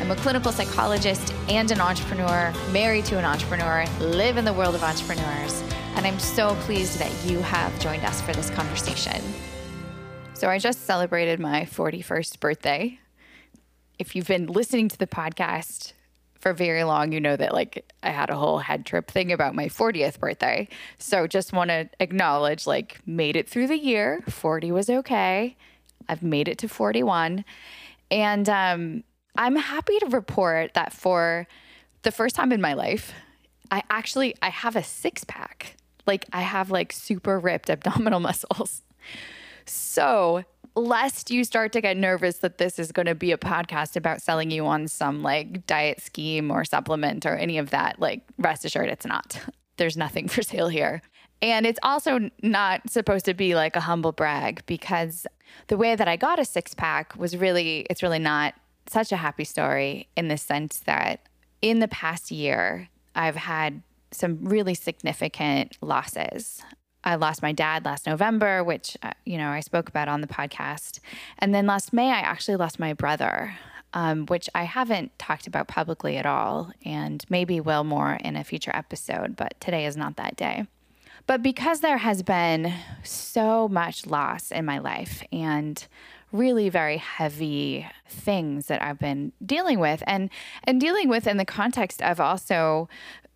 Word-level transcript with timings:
I'm 0.00 0.10
a 0.10 0.16
clinical 0.16 0.50
psychologist 0.50 1.34
and 1.50 1.70
an 1.70 1.78
entrepreneur, 1.78 2.54
married 2.72 3.04
to 3.04 3.18
an 3.18 3.26
entrepreneur, 3.26 3.84
live 4.00 4.38
in 4.38 4.46
the 4.46 4.52
world 4.52 4.74
of 4.74 4.82
entrepreneurs, 4.82 5.62
and 5.94 6.06
I'm 6.06 6.18
so 6.18 6.54
pleased 6.60 6.98
that 6.98 7.12
you 7.30 7.40
have 7.40 7.78
joined 7.80 8.02
us 8.06 8.22
for 8.22 8.32
this 8.32 8.48
conversation. 8.48 9.20
So, 10.32 10.48
I 10.48 10.58
just 10.58 10.86
celebrated 10.86 11.38
my 11.38 11.66
41st 11.66 12.40
birthday. 12.40 12.98
If 13.98 14.16
you've 14.16 14.26
been 14.26 14.46
listening 14.46 14.88
to 14.88 14.96
the 14.96 15.06
podcast 15.06 15.92
for 16.38 16.54
very 16.54 16.82
long, 16.82 17.12
you 17.12 17.20
know 17.20 17.36
that 17.36 17.52
like 17.52 17.84
I 18.02 18.08
had 18.08 18.30
a 18.30 18.36
whole 18.36 18.58
head 18.58 18.86
trip 18.86 19.10
thing 19.10 19.30
about 19.30 19.54
my 19.54 19.66
40th 19.66 20.18
birthday. 20.18 20.66
So, 20.96 21.26
just 21.26 21.52
want 21.52 21.68
to 21.68 21.90
acknowledge 22.00 22.66
like 22.66 23.00
made 23.06 23.36
it 23.36 23.50
through 23.50 23.66
the 23.66 23.78
year. 23.78 24.24
40 24.28 24.72
was 24.72 24.88
okay. 24.88 25.58
I've 26.08 26.22
made 26.22 26.48
it 26.48 26.56
to 26.58 26.68
41. 26.68 27.44
And 28.10 28.48
um 28.48 29.04
I'm 29.36 29.56
happy 29.56 29.98
to 30.00 30.06
report 30.06 30.74
that 30.74 30.92
for 30.92 31.46
the 32.02 32.10
first 32.10 32.36
time 32.36 32.52
in 32.52 32.60
my 32.60 32.74
life, 32.74 33.12
I 33.70 33.82
actually 33.90 34.34
I 34.42 34.50
have 34.50 34.76
a 34.76 34.82
six 34.82 35.24
pack. 35.24 35.76
Like 36.06 36.26
I 36.32 36.42
have 36.42 36.70
like 36.70 36.92
super 36.92 37.38
ripped 37.38 37.70
abdominal 37.70 38.20
muscles. 38.28 38.82
So, 39.66 40.44
lest 40.74 41.30
you 41.30 41.44
start 41.44 41.72
to 41.72 41.80
get 41.80 41.96
nervous 41.96 42.38
that 42.38 42.58
this 42.58 42.78
is 42.78 42.92
going 42.92 43.06
to 43.06 43.14
be 43.14 43.32
a 43.32 43.36
podcast 43.36 43.96
about 43.96 44.22
selling 44.22 44.50
you 44.50 44.66
on 44.66 44.88
some 44.88 45.22
like 45.22 45.66
diet 45.66 46.00
scheme 46.00 46.50
or 46.50 46.64
supplement 46.64 47.26
or 47.26 47.36
any 47.36 47.58
of 47.58 47.70
that, 47.70 48.00
like 48.00 48.22
rest 48.38 48.64
assured 48.64 48.88
it's 48.88 49.06
not. 49.06 49.38
There's 49.76 49.96
nothing 49.96 50.28
for 50.28 50.42
sale 50.42 50.68
here. 50.68 51.02
And 51.42 51.66
it's 51.66 51.78
also 51.82 52.30
not 52.42 52.90
supposed 52.90 53.24
to 53.24 53.34
be 53.34 53.54
like 53.54 53.74
a 53.74 53.80
humble 53.80 54.12
brag 54.12 54.62
because 54.66 55.26
the 55.68 55.76
way 55.76 55.96
that 55.96 56.06
I 56.06 56.16
got 56.16 56.38
a 56.38 56.44
six 56.44 56.74
pack 56.74 57.16
was 57.16 57.36
really, 57.36 57.86
it's 57.88 58.02
really 58.02 58.18
not 58.18 58.54
such 58.88 59.12
a 59.12 59.16
happy 59.16 59.44
story 59.44 60.08
in 60.16 60.28
the 60.28 60.36
sense 60.36 60.78
that 60.80 61.28
in 61.62 61.80
the 61.80 61.88
past 61.88 62.30
year, 62.30 62.88
I've 63.14 63.36
had 63.36 63.82
some 64.12 64.44
really 64.44 64.74
significant 64.74 65.76
losses. 65.80 66.62
I 67.04 67.14
lost 67.14 67.42
my 67.42 67.52
dad 67.52 67.84
last 67.84 68.06
November, 68.06 68.62
which, 68.62 68.96
uh, 69.02 69.12
you 69.24 69.38
know, 69.38 69.48
I 69.48 69.60
spoke 69.60 69.88
about 69.88 70.08
on 70.08 70.20
the 70.20 70.26
podcast. 70.26 71.00
And 71.38 71.54
then 71.54 71.66
last 71.66 71.92
May, 71.92 72.10
I 72.10 72.20
actually 72.20 72.56
lost 72.56 72.78
my 72.78 72.92
brother, 72.92 73.56
um, 73.94 74.26
which 74.26 74.50
I 74.54 74.64
haven't 74.64 75.18
talked 75.18 75.46
about 75.46 75.68
publicly 75.68 76.16
at 76.18 76.26
all, 76.26 76.72
and 76.84 77.24
maybe 77.30 77.60
will 77.60 77.84
more 77.84 78.14
in 78.14 78.36
a 78.36 78.44
future 78.44 78.72
episode, 78.74 79.36
but 79.36 79.58
today 79.60 79.86
is 79.86 79.96
not 79.96 80.16
that 80.16 80.36
day. 80.36 80.66
But 81.26 81.42
because 81.42 81.80
there 81.80 81.98
has 81.98 82.22
been 82.22 82.72
so 83.02 83.68
much 83.68 84.06
loss 84.06 84.50
in 84.50 84.64
my 84.64 84.78
life 84.78 85.22
and 85.32 85.86
really 86.32 86.68
very 86.68 86.96
heavy 86.96 87.86
things 88.08 88.66
that 88.66 88.82
I've 88.82 88.98
been 88.98 89.32
dealing 89.44 89.80
with 89.80 90.02
and 90.06 90.30
and 90.64 90.80
dealing 90.80 91.08
with 91.08 91.26
in 91.26 91.36
the 91.36 91.44
context 91.44 92.02
of 92.02 92.20
also 92.20 92.88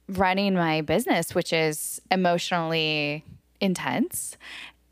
running 0.09 0.55
my 0.55 0.81
business 0.81 1.34
which 1.34 1.53
is 1.53 2.00
emotionally 2.11 3.25
intense 3.60 4.37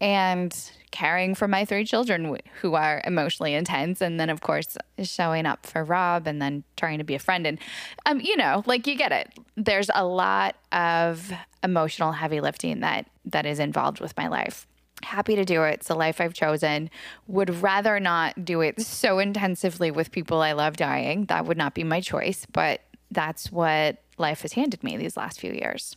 and 0.00 0.72
caring 0.90 1.34
for 1.34 1.46
my 1.46 1.64
three 1.64 1.84
children 1.84 2.36
who 2.60 2.74
are 2.74 3.00
emotionally 3.04 3.54
intense. 3.54 4.02
And 4.02 4.18
then 4.18 4.30
of 4.30 4.40
course 4.40 4.76
showing 5.02 5.46
up 5.46 5.64
for 5.64 5.84
Rob 5.84 6.26
and 6.26 6.42
then 6.42 6.64
trying 6.76 6.98
to 6.98 7.04
be 7.04 7.14
a 7.14 7.18
friend. 7.18 7.46
And 7.46 7.58
um 8.04 8.20
you 8.20 8.36
know 8.36 8.62
like 8.66 8.86
you 8.86 8.96
get 8.96 9.12
it. 9.12 9.30
There's 9.56 9.90
a 9.94 10.04
lot 10.04 10.56
of 10.72 11.32
emotional 11.62 12.12
heavy 12.12 12.40
lifting 12.40 12.80
that 12.80 13.06
that 13.24 13.46
is 13.46 13.60
involved 13.60 14.00
with 14.00 14.16
my 14.16 14.26
life 14.26 14.66
happy 15.02 15.36
to 15.36 15.44
do 15.44 15.62
it. 15.64 15.74
It's 15.74 15.88
the 15.88 15.94
life 15.94 16.20
I've 16.20 16.34
chosen. 16.34 16.90
Would 17.26 17.62
rather 17.62 18.00
not 18.00 18.44
do 18.44 18.60
it 18.60 18.80
so 18.80 19.18
intensively 19.18 19.90
with 19.90 20.12
people 20.12 20.40
I 20.40 20.52
love 20.52 20.76
dying. 20.76 21.26
That 21.26 21.46
would 21.46 21.58
not 21.58 21.74
be 21.74 21.84
my 21.84 22.00
choice, 22.00 22.46
but 22.52 22.80
that's 23.10 23.52
what 23.52 23.98
life 24.18 24.42
has 24.42 24.52
handed 24.52 24.82
me 24.82 24.96
these 24.96 25.16
last 25.16 25.40
few 25.40 25.52
years. 25.52 25.96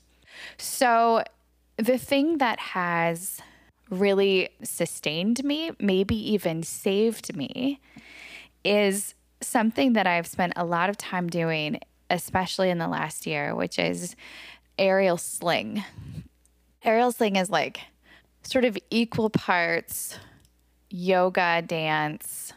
So, 0.57 1.23
the 1.77 1.97
thing 1.97 2.37
that 2.37 2.59
has 2.59 3.41
really 3.89 4.49
sustained 4.63 5.43
me, 5.43 5.71
maybe 5.79 6.15
even 6.33 6.63
saved 6.63 7.35
me, 7.35 7.79
is 8.63 9.13
something 9.41 9.93
that 9.93 10.07
I've 10.07 10.27
spent 10.27 10.53
a 10.55 10.65
lot 10.65 10.89
of 10.89 10.97
time 10.97 11.27
doing, 11.27 11.79
especially 12.09 12.69
in 12.69 12.77
the 12.77 12.87
last 12.87 13.25
year, 13.27 13.53
which 13.55 13.77
is 13.77 14.15
aerial 14.77 15.17
sling. 15.17 15.83
Aerial 16.83 17.11
sling 17.11 17.35
is 17.35 17.49
like 17.49 17.79
sort 18.45 18.65
of 18.65 18.77
equal 18.89 19.29
parts 19.29 20.17
yoga, 20.89 21.61
dance, 21.61 22.53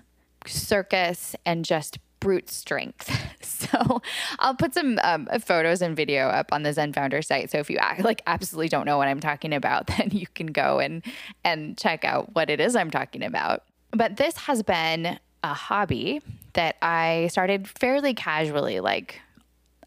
circus, 0.46 1.34
and 1.44 1.64
just 1.64 1.98
brute 2.20 2.50
strength. 2.50 3.10
So 3.58 4.00
I'll 4.38 4.54
put 4.54 4.72
some 4.72 4.98
um, 5.02 5.28
photos 5.40 5.82
and 5.82 5.94
video 5.94 6.28
up 6.28 6.52
on 6.52 6.62
the 6.62 6.72
Zen 6.72 6.92
Founder 6.92 7.22
site. 7.22 7.50
So 7.50 7.58
if 7.58 7.68
you 7.68 7.78
like 8.00 8.22
absolutely 8.26 8.68
don't 8.68 8.86
know 8.86 8.96
what 8.96 9.08
I'm 9.08 9.20
talking 9.20 9.52
about, 9.52 9.86
then 9.98 10.10
you 10.12 10.26
can 10.28 10.46
go 10.46 10.78
and 10.78 11.04
and 11.44 11.76
check 11.76 12.04
out 12.04 12.34
what 12.34 12.50
it 12.50 12.60
is 12.60 12.76
I'm 12.76 12.90
talking 12.90 13.22
about. 13.22 13.64
But 13.90 14.16
this 14.16 14.36
has 14.38 14.62
been 14.62 15.18
a 15.42 15.54
hobby 15.54 16.22
that 16.54 16.76
I 16.80 17.28
started 17.30 17.68
fairly 17.68 18.14
casually, 18.14 18.80
like 18.80 19.20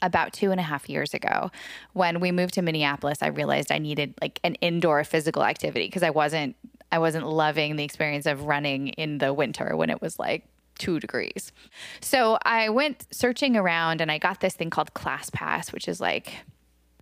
about 0.02 0.34
two 0.34 0.52
and 0.52 0.60
a 0.60 0.64
half 0.64 0.90
years 0.90 1.14
ago 1.14 1.52
when 1.94 2.20
we 2.20 2.32
moved 2.32 2.56
to 2.56 2.62
Minneapolis, 2.62 3.20
I 3.22 3.28
realized 3.28 3.72
I 3.72 3.78
needed 3.78 4.14
like 4.22 4.40
an 4.44 4.56
indoor 4.56 5.04
physical 5.04 5.44
activity 5.44 5.88
because 5.88 6.04
I 6.04 6.10
wasn't 6.10 6.56
I 6.92 7.00
wasn't 7.00 7.26
loving 7.26 7.78
the 7.78 7.84
experience 7.84 8.26
of 8.26 8.44
running 8.44 8.90
in 8.90 9.20
the 9.20 9.34
winter 9.34 9.78
when 9.78 9.90
it 9.90 10.02
was 10.02 10.20
like 10.20 10.44
two 10.78 11.00
degrees. 11.00 11.52
So 12.02 12.38
I 12.44 12.70
went 12.70 13.08
searching 13.12 13.56
around 13.56 14.02
and 14.02 14.12
I 14.12 14.18
got 14.18 14.42
this 14.42 14.56
thing 14.56 14.70
called 14.70 14.94
ClassPass, 14.94 15.72
which 15.72 15.88
is 15.88 16.02
like 16.02 16.34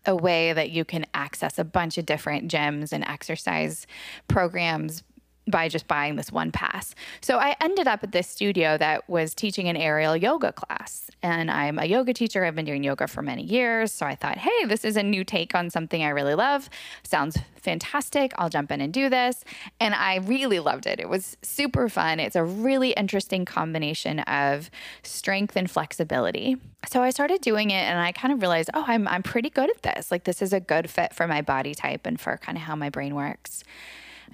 a 0.06 0.16
way 0.16 0.54
that 0.54 0.70
you 0.70 0.86
can 0.86 1.06
access 1.14 1.58
a 1.58 1.64
bunch 1.64 1.98
of 1.98 2.06
different 2.06 2.52
gyms 2.52 2.92
and 2.92 3.04
exercise 3.06 3.88
programs 4.28 5.04
by 5.47 5.67
just 5.67 5.88
buying 5.88 6.16
this 6.16 6.31
one 6.31 6.51
pass. 6.51 6.94
So 7.22 7.38
I 7.38 7.55
ended 7.61 7.88
up 7.88 8.03
at 8.03 8.11
this 8.11 8.27
studio 8.27 8.77
that 8.77 9.09
was 9.09 9.33
teaching 9.33 9.67
an 9.67 9.75
aerial 9.75 10.16
yoga 10.16 10.51
class. 10.51 11.09
And 11.22 11.51
I'm 11.51 11.79
a 11.79 11.85
yoga 11.85 12.13
teacher. 12.13 12.45
I've 12.45 12.55
been 12.55 12.66
doing 12.66 12.83
yoga 12.83 13.07
for 13.07 13.22
many 13.22 13.44
years. 13.44 13.91
So 13.91 14.05
I 14.05 14.16
thought, 14.16 14.38
hey, 14.38 14.66
this 14.66 14.85
is 14.85 14.95
a 14.95 15.03
new 15.03 15.23
take 15.23 15.55
on 15.55 15.69
something 15.69 16.03
I 16.03 16.09
really 16.09 16.35
love. 16.35 16.69
Sounds 17.03 17.38
fantastic. 17.55 18.31
I'll 18.38 18.50
jump 18.50 18.72
in 18.72 18.79
and 18.79 18.94
do 18.94 19.09
this. 19.09 19.44
And 19.79 19.94
I 19.94 20.17
really 20.17 20.59
loved 20.59 20.85
it. 20.85 21.00
It 21.00 21.09
was 21.09 21.35
super 21.41 21.89
fun. 21.89 22.19
It's 22.19 22.35
a 22.35 22.44
really 22.44 22.91
interesting 22.91 23.44
combination 23.44 24.19
of 24.21 24.69
strength 25.03 25.56
and 25.57 25.69
flexibility. 25.69 26.57
So 26.88 27.01
I 27.01 27.09
started 27.09 27.41
doing 27.41 27.71
it 27.71 27.83
and 27.83 28.00
I 28.00 28.13
kind 28.13 28.33
of 28.33 28.39
realized, 28.39 28.69
oh, 28.73 28.85
I'm, 28.88 29.07
I'm 29.07 29.23
pretty 29.23 29.50
good 29.50 29.69
at 29.69 29.81
this. 29.81 30.11
Like, 30.11 30.23
this 30.23 30.41
is 30.41 30.53
a 30.53 30.61
good 30.61 30.89
fit 30.89 31.13
for 31.13 31.27
my 31.27 31.41
body 31.41 31.75
type 31.75 32.06
and 32.06 32.19
for 32.19 32.38
kind 32.38 32.57
of 32.57 32.63
how 32.63 32.75
my 32.75 32.89
brain 32.89 33.16
works. 33.16 33.63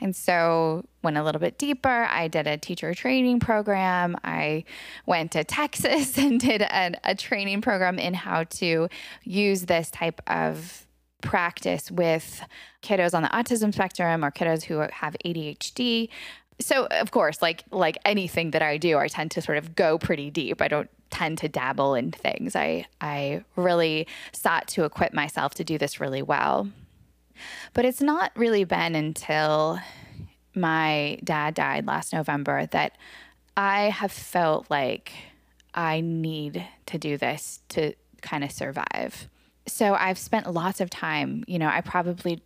And 0.01 0.15
so 0.15 0.85
went 1.03 1.17
a 1.17 1.23
little 1.23 1.39
bit 1.39 1.57
deeper. 1.57 2.07
I 2.09 2.27
did 2.27 2.47
a 2.47 2.57
teacher 2.57 2.93
training 2.93 3.39
program. 3.39 4.17
I 4.23 4.65
went 5.05 5.31
to 5.31 5.43
Texas 5.43 6.17
and 6.17 6.39
did 6.39 6.61
a, 6.61 6.93
a 7.03 7.15
training 7.15 7.61
program 7.61 7.99
in 7.99 8.13
how 8.13 8.43
to 8.43 8.89
use 9.23 9.65
this 9.65 9.89
type 9.91 10.21
of 10.27 10.85
practice 11.21 11.89
with 11.91 12.41
kiddos 12.81 13.13
on 13.13 13.23
the 13.23 13.29
autism 13.29 13.73
spectrum 13.73 14.23
or 14.23 14.31
kiddos 14.31 14.63
who 14.63 14.79
have 14.79 15.15
ADHD. 15.25 16.09
So 16.59 16.85
of 16.85 17.11
course, 17.11 17.41
like 17.41 17.63
like 17.71 17.97
anything 18.05 18.51
that 18.51 18.61
I 18.61 18.77
do, 18.77 18.97
I 18.97 19.07
tend 19.07 19.31
to 19.31 19.41
sort 19.41 19.57
of 19.57 19.75
go 19.75 19.97
pretty 19.97 20.29
deep. 20.29 20.61
I 20.61 20.67
don't 20.67 20.89
tend 21.09 21.37
to 21.39 21.49
dabble 21.49 21.95
in 21.95 22.11
things. 22.11 22.55
I 22.55 22.85
I 23.01 23.43
really 23.55 24.07
sought 24.31 24.67
to 24.69 24.85
equip 24.85 25.13
myself 25.13 25.53
to 25.55 25.63
do 25.63 25.77
this 25.77 25.99
really 25.99 26.21
well. 26.21 26.69
But 27.73 27.85
it's 27.85 28.01
not 28.01 28.31
really 28.35 28.63
been 28.63 28.95
until 28.95 29.79
my 30.55 31.19
dad 31.23 31.53
died 31.53 31.85
last 31.85 32.13
November 32.13 32.65
that 32.67 32.97
I 33.57 33.89
have 33.89 34.11
felt 34.11 34.69
like 34.69 35.11
I 35.73 36.01
need 36.01 36.65
to 36.87 36.97
do 36.97 37.17
this 37.17 37.61
to 37.69 37.93
kind 38.21 38.43
of 38.43 38.51
survive. 38.51 39.27
So 39.67 39.93
I've 39.93 40.17
spent 40.17 40.51
lots 40.51 40.79
of 40.79 40.89
time, 40.89 41.43
you 41.47 41.59
know, 41.59 41.67
I 41.67 41.81
probably 41.81 42.41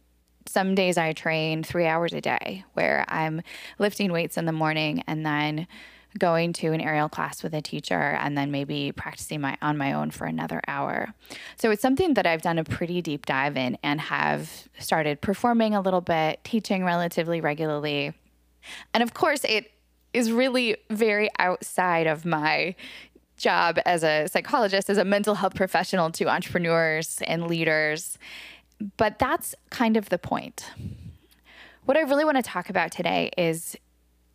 some 0.46 0.74
days 0.74 0.98
I 0.98 1.14
train 1.14 1.64
three 1.64 1.86
hours 1.86 2.12
a 2.12 2.22
day 2.22 2.66
where 2.74 3.06
I'm 3.08 3.42
lifting 3.78 4.12
weights 4.12 4.36
in 4.36 4.46
the 4.46 4.52
morning 4.52 5.04
and 5.06 5.24
then 5.24 5.68
going 6.18 6.54
to 6.54 6.74
an 6.74 6.82
aerial 6.82 7.10
class 7.10 7.44
with 7.44 7.54
a 7.54 7.62
teacher 7.62 7.94
and 7.94 8.38
then 8.38 8.52
maybe 8.52 8.92
practicing 8.92 9.42
my 9.42 9.58
on 9.62 9.78
my 9.78 9.94
own 9.94 10.10
for 10.12 10.26
another 10.26 10.62
hour. 10.68 11.14
So 11.58 11.70
it's 11.72 11.82
something 11.82 12.16
that 12.16 12.26
I've 12.26 12.42
done 12.42 12.58
a 12.58 12.64
pretty 12.64 13.02
deep 13.02 13.26
dive 13.26 13.56
in 13.58 13.78
and 13.84 14.02
have 14.02 14.68
started 14.80 15.22
performing 15.22 15.76
a 15.76 15.82
little 15.82 16.02
bit, 16.02 16.44
teaching 16.44 16.84
relatively 16.84 17.42
regularly. 17.42 18.14
And 18.94 19.04
of 19.04 19.14
course, 19.14 19.44
it 19.44 19.72
is 20.14 20.32
really 20.32 20.78
very 20.90 21.30
outside 21.38 22.08
of 22.08 22.26
my 22.26 22.76
job 23.38 23.80
as 23.86 24.04
a 24.04 24.28
psychologist, 24.28 24.90
as 24.90 24.98
a 24.98 25.06
mental 25.06 25.36
health 25.36 25.56
professional 25.56 26.12
to 26.12 26.28
entrepreneurs 26.28 27.20
and 27.28 27.48
leaders. 27.48 28.18
But 28.98 29.20
that's 29.20 29.56
kind 29.70 29.96
of 29.96 30.10
the 30.10 30.18
point. 30.18 30.72
What 31.86 31.98
I 31.98 32.02
really 32.02 32.26
want 32.26 32.38
to 32.38 32.44
talk 32.44 32.70
about 32.70 32.92
today 32.92 33.32
is 33.38 33.76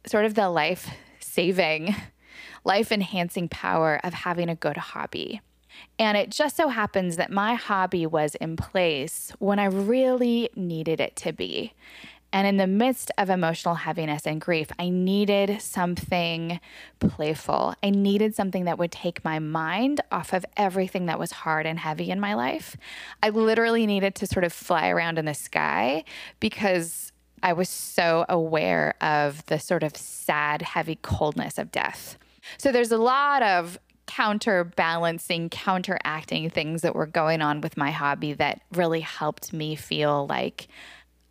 sort 0.07 0.25
of 0.25 0.35
the 0.35 0.49
life 0.49 0.89
saving, 1.35 1.95
life 2.65 2.93
enhancing 2.93 3.49
power 3.49 4.01
of 4.05 4.15
having 4.15 4.49
a 4.49 4.55
good 4.55 4.77
hobby. 4.77 5.41
And 5.99 6.17
it 6.17 6.31
just 6.31 6.57
so 6.57 6.69
happens 6.69 7.17
that 7.17 7.31
my 7.31 7.55
hobby 7.55 8.07
was 8.07 8.37
in 8.37 8.57
place 8.57 9.33
when 9.39 9.59
I 9.59 9.65
really 9.67 10.49
needed 10.55 11.01
it 11.01 11.17
to 11.17 11.33
be. 11.33 11.73
And 12.35 12.49
in 12.49 12.57
the 12.57 12.67
midst 12.67 13.13
of 13.17 13.31
emotional 13.31 13.77
heaviness 13.77 14.27
and 14.27 14.41
grief, 14.41 14.67
I 14.77 14.89
needed 14.89 15.63
something 15.63 16.59
playful. 16.99 17.77
I 17.81 17.91
needed 17.91 18.35
something 18.35 18.65
that 18.65 18.77
would 18.77 18.91
take 18.91 19.25
my 19.25 19.39
mind 19.39 20.01
off 20.11 20.33
of 20.33 20.45
everything 20.57 21.07
that 21.07 21.21
was 21.21 21.31
hard 21.31 21.65
and 21.65 21.79
heavy 21.79 22.11
in 22.11 22.19
my 22.19 22.35
life. 22.35 22.77
I 23.23 23.29
literally 23.29 23.87
needed 23.87 24.17
to 24.17 24.27
sort 24.27 24.43
of 24.43 24.53
fly 24.53 24.89
around 24.89 25.17
in 25.17 25.27
the 25.27 25.35
sky 25.35 26.03
because 26.41 27.13
I 27.45 27.53
was 27.53 27.69
so 27.69 28.25
aware 28.29 28.95
of 29.03 29.45
the 29.47 29.61
sort 29.61 29.83
of 29.83 29.95
sad, 29.97 30.63
heavy 30.63 30.97
coldness 30.97 31.59
of 31.59 31.71
death. 31.71 32.19
So 32.57 32.73
there's 32.73 32.91
a 32.91 32.99
lot 32.99 33.43
of 33.43 33.79
counterbalancing, 34.07 35.51
counteracting 35.51 36.49
things 36.49 36.81
that 36.83 36.95
were 36.95 37.07
going 37.07 37.43
on 37.43 37.61
with 37.61 37.77
my 37.77 37.91
hobby 37.91 38.33
that 38.33 38.63
really 38.73 39.01
helped 39.01 39.53
me 39.53 39.77
feel 39.77 40.27
like 40.27 40.69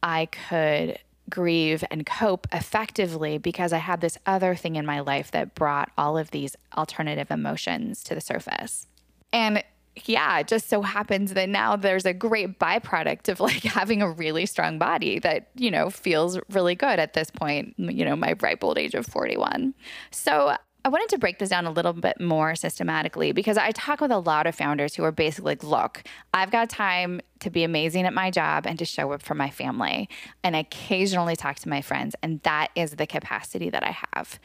I 0.04 0.28
could 0.28 1.00
grieve 1.30 1.84
and 1.90 2.06
cope 2.06 2.46
effectively 2.52 3.40
because 3.40 3.74
I 3.74 3.78
had 3.78 4.02
this 4.02 4.18
other 4.26 4.54
thing 4.54 4.76
in 4.76 4.86
my 4.86 5.00
life 5.00 5.32
that 5.32 5.56
brought 5.56 5.92
all 5.98 6.18
of 6.18 6.32
these 6.32 6.56
alternative 6.78 7.32
emotions 7.32 8.04
to 8.04 8.16
the 8.16 8.22
surface. 8.22 8.88
And 9.32 9.64
yeah, 10.06 10.40
it 10.40 10.48
just 10.48 10.70
so 10.70 10.82
happens 10.82 11.34
that 11.34 11.50
now 11.50 11.76
there's 11.76 12.06
a 12.06 12.14
great 12.14 12.60
byproduct 12.60 13.30
of 13.30 13.40
like 13.40 13.64
having 13.64 14.02
a 14.02 14.10
really 14.10 14.46
strong 14.46 14.80
body 14.80 15.20
that, 15.20 15.50
you 15.56 15.70
know, 15.70 15.90
feels 15.90 16.40
really 16.50 16.76
good 16.76 17.00
at 17.00 17.14
this 17.14 17.30
point, 17.30 17.74
you 17.78 18.04
know, 18.04 18.16
my 18.16 18.36
ripe 18.42 18.64
old 18.64 18.78
age 18.78 18.96
of 18.96 19.06
41. 19.06 19.74
So 20.12 20.56
I 20.86 20.90
wanted 20.90 21.08
to 21.10 21.18
break 21.18 21.40
this 21.40 21.48
down 21.48 21.66
a 21.66 21.72
little 21.72 21.94
bit 21.94 22.20
more 22.20 22.56
systematically 22.56 23.32
because 23.32 23.58
I 23.58 23.72
talk 23.72 24.02
with 24.02 24.12
a 24.12 24.18
lot 24.18 24.48
of 24.48 24.54
founders 24.54 24.96
who 24.96 25.04
are 25.06 25.14
basically 25.14 25.52
like, 25.52 25.64
look, 25.64 26.04
I've 26.34 26.52
got 26.52 26.70
time 26.70 27.22
to 27.40 27.50
be 27.50 27.64
amazing 27.64 28.06
at 28.06 28.14
my 28.14 28.30
job 28.30 28.68
and 28.68 28.78
to 28.80 28.86
show 28.86 29.14
up 29.14 29.22
for 29.22 29.34
my 29.34 29.50
family 29.50 30.10
and 30.44 30.58
occasionally 30.58 31.38
talk 31.38 31.56
to 31.60 31.70
my 31.70 31.82
friends. 31.82 32.18
And 32.22 32.42
that 32.42 32.70
is 32.76 32.92
the 32.92 33.08
capacity 33.08 33.70
that 33.70 33.84
I 33.84 33.96
have. 34.14 34.40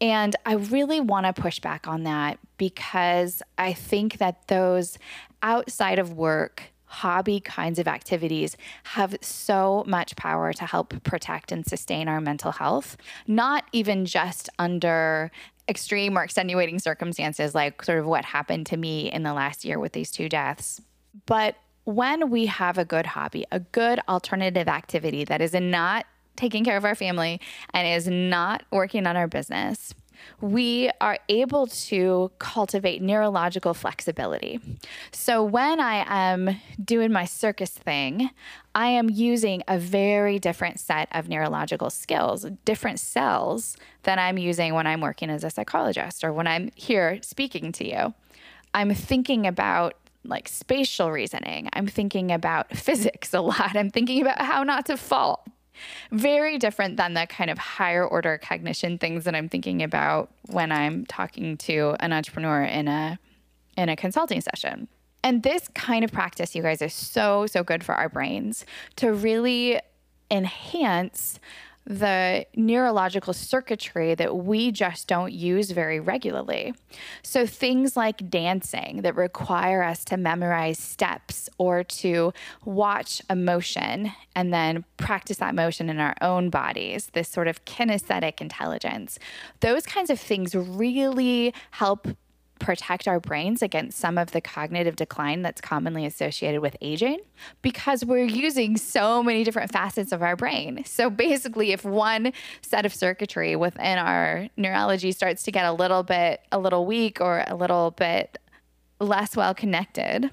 And 0.00 0.34
I 0.46 0.54
really 0.54 1.00
want 1.00 1.26
to 1.26 1.34
push 1.34 1.60
back 1.60 1.86
on 1.86 2.04
that 2.04 2.38
because 2.56 3.42
I 3.58 3.74
think 3.74 4.16
that 4.18 4.48
those 4.48 4.98
outside 5.42 5.98
of 5.98 6.14
work 6.14 6.62
hobby 6.94 7.40
kinds 7.40 7.80
of 7.80 7.88
activities 7.88 8.56
have 8.84 9.16
so 9.20 9.82
much 9.86 10.14
power 10.14 10.52
to 10.52 10.64
help 10.64 11.02
protect 11.02 11.50
and 11.50 11.66
sustain 11.66 12.06
our 12.06 12.20
mental 12.20 12.52
health, 12.52 12.96
not 13.26 13.64
even 13.72 14.06
just 14.06 14.48
under 14.60 15.30
extreme 15.68 16.16
or 16.18 16.22
extenuating 16.22 16.78
circumstances, 16.78 17.54
like 17.54 17.82
sort 17.82 17.98
of 17.98 18.06
what 18.06 18.24
happened 18.24 18.66
to 18.66 18.76
me 18.76 19.10
in 19.10 19.22
the 19.22 19.32
last 19.32 19.64
year 19.64 19.78
with 19.78 19.92
these 19.92 20.10
two 20.10 20.28
deaths. 20.28 20.80
But 21.26 21.56
when 21.84 22.30
we 22.30 22.46
have 22.46 22.78
a 22.78 22.84
good 22.84 23.06
hobby, 23.06 23.44
a 23.52 23.60
good 23.60 24.00
alternative 24.08 24.68
activity 24.68 25.24
that 25.24 25.40
is 25.40 25.54
not 25.54 26.06
taking 26.36 26.64
care 26.64 26.76
of 26.76 26.84
our 26.84 26.94
family 26.94 27.40
and 27.72 27.86
is 27.86 28.08
not 28.08 28.64
working 28.70 29.06
on 29.06 29.16
our 29.16 29.28
business, 29.28 29.94
we 30.40 30.90
are 31.00 31.18
able 31.28 31.66
to 31.66 32.30
cultivate 32.38 33.02
neurological 33.02 33.74
flexibility. 33.74 34.60
So 35.12 35.42
when 35.42 35.80
I 35.80 36.04
am 36.06 36.60
doing 36.82 37.12
my 37.12 37.24
circus 37.24 37.70
thing, 37.70 38.30
I 38.74 38.88
am 38.88 39.08
using 39.08 39.62
a 39.68 39.78
very 39.78 40.38
different 40.38 40.80
set 40.80 41.08
of 41.12 41.28
neurological 41.28 41.90
skills, 41.90 42.46
different 42.64 43.00
cells 43.00 43.76
than 44.02 44.18
I'm 44.18 44.38
using 44.38 44.74
when 44.74 44.86
I'm 44.86 45.00
working 45.00 45.30
as 45.30 45.44
a 45.44 45.50
psychologist 45.50 46.24
or 46.24 46.32
when 46.32 46.46
I'm 46.46 46.70
here 46.74 47.18
speaking 47.22 47.72
to 47.72 47.88
you. 47.88 48.14
I'm 48.74 48.92
thinking 48.94 49.46
about 49.46 49.94
like 50.24 50.48
spatial 50.48 51.12
reasoning. 51.12 51.68
I'm 51.72 51.86
thinking 51.86 52.32
about 52.32 52.76
physics 52.76 53.32
a 53.34 53.40
lot. 53.40 53.76
I'm 53.76 53.90
thinking 53.90 54.22
about 54.22 54.40
how 54.40 54.62
not 54.64 54.86
to 54.86 54.96
fall. 54.96 55.44
Very 56.10 56.58
different 56.58 56.96
than 56.96 57.14
the 57.14 57.26
kind 57.26 57.50
of 57.50 57.58
higher 57.58 58.06
order 58.06 58.38
cognition 58.38 58.98
things 58.98 59.24
that 59.24 59.34
I'm 59.34 59.48
thinking 59.48 59.82
about 59.82 60.30
when 60.46 60.72
I'm 60.72 61.06
talking 61.06 61.56
to 61.58 61.96
an 62.00 62.12
entrepreneur 62.12 62.62
in 62.62 62.88
a 62.88 63.18
in 63.76 63.88
a 63.88 63.96
consulting 63.96 64.40
session. 64.40 64.88
And 65.24 65.42
this 65.42 65.68
kind 65.74 66.04
of 66.04 66.12
practice, 66.12 66.54
you 66.54 66.62
guys, 66.62 66.82
is 66.82 66.92
so, 66.92 67.46
so 67.46 67.64
good 67.64 67.82
for 67.82 67.94
our 67.94 68.10
brains 68.10 68.66
to 68.96 69.12
really 69.12 69.80
enhance 70.30 71.40
the 71.86 72.46
neurological 72.56 73.32
circuitry 73.32 74.14
that 74.14 74.36
we 74.36 74.72
just 74.72 75.06
don't 75.06 75.32
use 75.32 75.70
very 75.70 76.00
regularly. 76.00 76.74
So, 77.22 77.46
things 77.46 77.96
like 77.96 78.30
dancing 78.30 79.02
that 79.02 79.14
require 79.16 79.82
us 79.82 80.04
to 80.06 80.16
memorize 80.16 80.78
steps 80.78 81.48
or 81.58 81.84
to 81.84 82.32
watch 82.64 83.20
a 83.28 83.36
motion 83.36 84.12
and 84.34 84.52
then 84.52 84.84
practice 84.96 85.38
that 85.38 85.54
motion 85.54 85.90
in 85.90 85.98
our 85.98 86.16
own 86.20 86.50
bodies, 86.50 87.10
this 87.12 87.28
sort 87.28 87.48
of 87.48 87.64
kinesthetic 87.64 88.40
intelligence, 88.40 89.18
those 89.60 89.84
kinds 89.84 90.10
of 90.10 90.18
things 90.18 90.54
really 90.54 91.52
help 91.70 92.08
protect 92.58 93.08
our 93.08 93.20
brains 93.20 93.62
against 93.62 93.98
some 93.98 94.16
of 94.16 94.30
the 94.30 94.40
cognitive 94.40 94.96
decline 94.96 95.42
that's 95.42 95.60
commonly 95.60 96.06
associated 96.06 96.60
with 96.60 96.76
aging 96.80 97.18
because 97.62 98.04
we're 98.04 98.24
using 98.24 98.76
so 98.76 99.22
many 99.22 99.44
different 99.44 99.72
facets 99.72 100.12
of 100.12 100.22
our 100.22 100.36
brain. 100.36 100.84
So 100.86 101.10
basically, 101.10 101.72
if 101.72 101.84
one 101.84 102.32
set 102.62 102.86
of 102.86 102.94
circuitry 102.94 103.56
within 103.56 103.98
our 103.98 104.48
neurology 104.56 105.12
starts 105.12 105.42
to 105.44 105.52
get 105.52 105.64
a 105.64 105.72
little 105.72 106.02
bit 106.02 106.40
a 106.52 106.58
little 106.58 106.86
weak 106.86 107.20
or 107.20 107.44
a 107.46 107.54
little 107.54 107.90
bit 107.90 108.38
less 109.00 109.36
well 109.36 109.54
connected, 109.54 110.30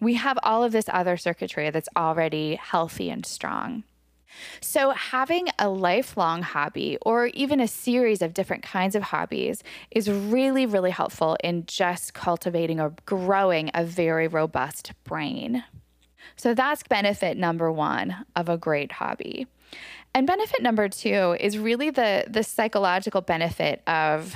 we 0.00 0.14
have 0.14 0.38
all 0.42 0.62
of 0.62 0.72
this 0.72 0.86
other 0.88 1.16
circuitry 1.16 1.70
that's 1.70 1.88
already 1.96 2.56
healthy 2.56 3.10
and 3.10 3.26
strong. 3.26 3.84
So, 4.60 4.90
having 4.90 5.48
a 5.58 5.68
lifelong 5.68 6.42
hobby 6.42 6.98
or 7.02 7.26
even 7.28 7.60
a 7.60 7.68
series 7.68 8.22
of 8.22 8.34
different 8.34 8.62
kinds 8.62 8.94
of 8.94 9.04
hobbies 9.04 9.62
is 9.90 10.10
really, 10.10 10.66
really 10.66 10.90
helpful 10.90 11.36
in 11.42 11.66
just 11.66 12.14
cultivating 12.14 12.80
or 12.80 12.94
growing 13.06 13.70
a 13.74 13.84
very 13.84 14.28
robust 14.28 14.92
brain. 15.04 15.64
So, 16.36 16.54
that's 16.54 16.82
benefit 16.82 17.36
number 17.36 17.70
one 17.70 18.24
of 18.34 18.48
a 18.48 18.56
great 18.56 18.92
hobby. 18.92 19.46
And 20.14 20.26
benefit 20.26 20.62
number 20.62 20.88
two 20.88 21.36
is 21.40 21.58
really 21.58 21.90
the, 21.90 22.24
the 22.28 22.44
psychological 22.44 23.20
benefit 23.20 23.82
of, 23.88 24.34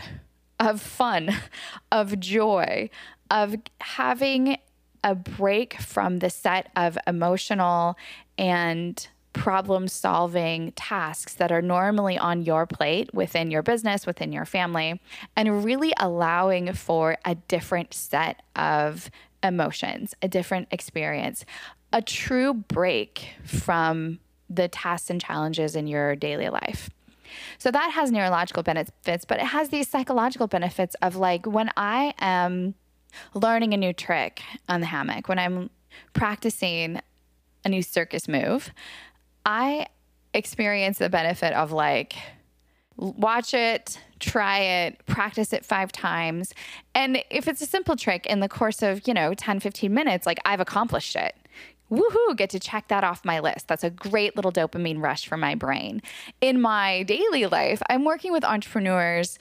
of 0.59 0.81
fun, 0.81 1.31
of 1.93 2.19
joy, 2.19 2.90
of 3.31 3.55
having 3.81 4.59
a 5.05 5.14
break 5.14 5.81
from 5.81 6.19
the 6.19 6.31
set 6.31 6.71
of 6.75 6.99
emotional 7.07 7.97
and 8.37 9.09
problem 9.33 9.89
solving 9.89 10.73
tasks 10.73 11.35
that 11.35 11.53
are 11.53 11.63
normally 11.63 12.19
on 12.19 12.43
your 12.43 12.67
plate 12.67 13.13
within 13.15 13.51
your 13.51 13.63
business, 13.63 14.07
within 14.07 14.33
your 14.33 14.45
family, 14.45 15.01
and 15.37 15.65
really 15.65 15.93
allowing 15.99 16.73
for 16.73 17.17
a 17.25 17.35
different 17.35 17.95
set 17.95 18.43
of 18.57 19.11
emotions, 19.43 20.15
a 20.23 20.29
different 20.29 20.69
experience, 20.71 21.45
a 21.93 22.03
true 22.03 22.53
break 22.53 23.31
from 23.45 24.19
the 24.51 24.69
tasks 24.69 25.11
and 25.11 25.21
challenges 25.21 25.77
in 25.77 25.87
your 25.87 26.17
daily 26.17 26.49
life. 26.49 26.91
So 27.59 27.71
that 27.71 27.93
has 27.93 28.11
neurological 28.11 28.63
benefits, 28.63 29.25
but 29.25 29.39
it 29.39 29.47
has 29.47 29.69
these 29.69 29.89
psychological 29.89 30.47
benefits 30.47 30.97
of 31.03 31.17
like 31.17 31.47
when 31.47 31.71
I 31.77 32.15
am 32.19 32.75
learning 33.35 33.75
a 33.75 33.77
new 33.77 33.93
trick 33.93 34.43
on 34.69 34.81
the 34.81 34.87
hammock, 34.87 35.29
when 35.29 35.39
I'm 35.39 35.71
practicing 36.13 37.01
a 37.65 37.69
new 37.69 37.83
circus 37.83 38.29
move, 38.29 38.71
I 39.49 39.87
experience 40.35 40.99
the 40.99 41.09
benefit 41.09 41.55
of 41.55 41.73
like, 41.73 42.14
watch 42.97 43.55
it, 43.55 43.99
try 44.21 44.59
it, 44.59 45.07
practice 45.07 45.55
it 45.55 45.64
five 45.64 45.90
times. 45.90 46.52
And 46.95 47.25
if 47.31 47.49
it's 47.49 47.62
a 47.62 47.67
simple 47.67 47.97
trick 47.97 48.26
in 48.26 48.40
the 48.40 48.49
course 48.49 48.83
of, 48.83 49.09
you 49.09 49.14
know, 49.14 49.33
10, 49.33 49.61
15 49.61 49.93
minutes, 49.93 50.26
like 50.26 50.38
I've 50.45 50.61
accomplished 50.61 51.17
it. 51.17 51.35
Woohoo, 51.90 52.37
get 52.37 52.50
to 52.50 52.61
check 52.61 52.88
that 52.88 53.05
off 53.05 53.25
my 53.25 53.40
list. 53.40 53.69
That's 53.69 53.85
a 53.85 53.88
great 53.88 54.37
little 54.37 54.52
dopamine 54.52 55.02
rush 55.02 55.26
for 55.26 55.38
my 55.38 55.55
brain. 55.55 56.02
In 56.43 56.61
my 56.61 57.02
daily 57.05 57.47
life, 57.47 57.81
I'm 57.88 58.05
working 58.05 58.33
with 58.33 58.45
entrepreneurs 58.45 59.38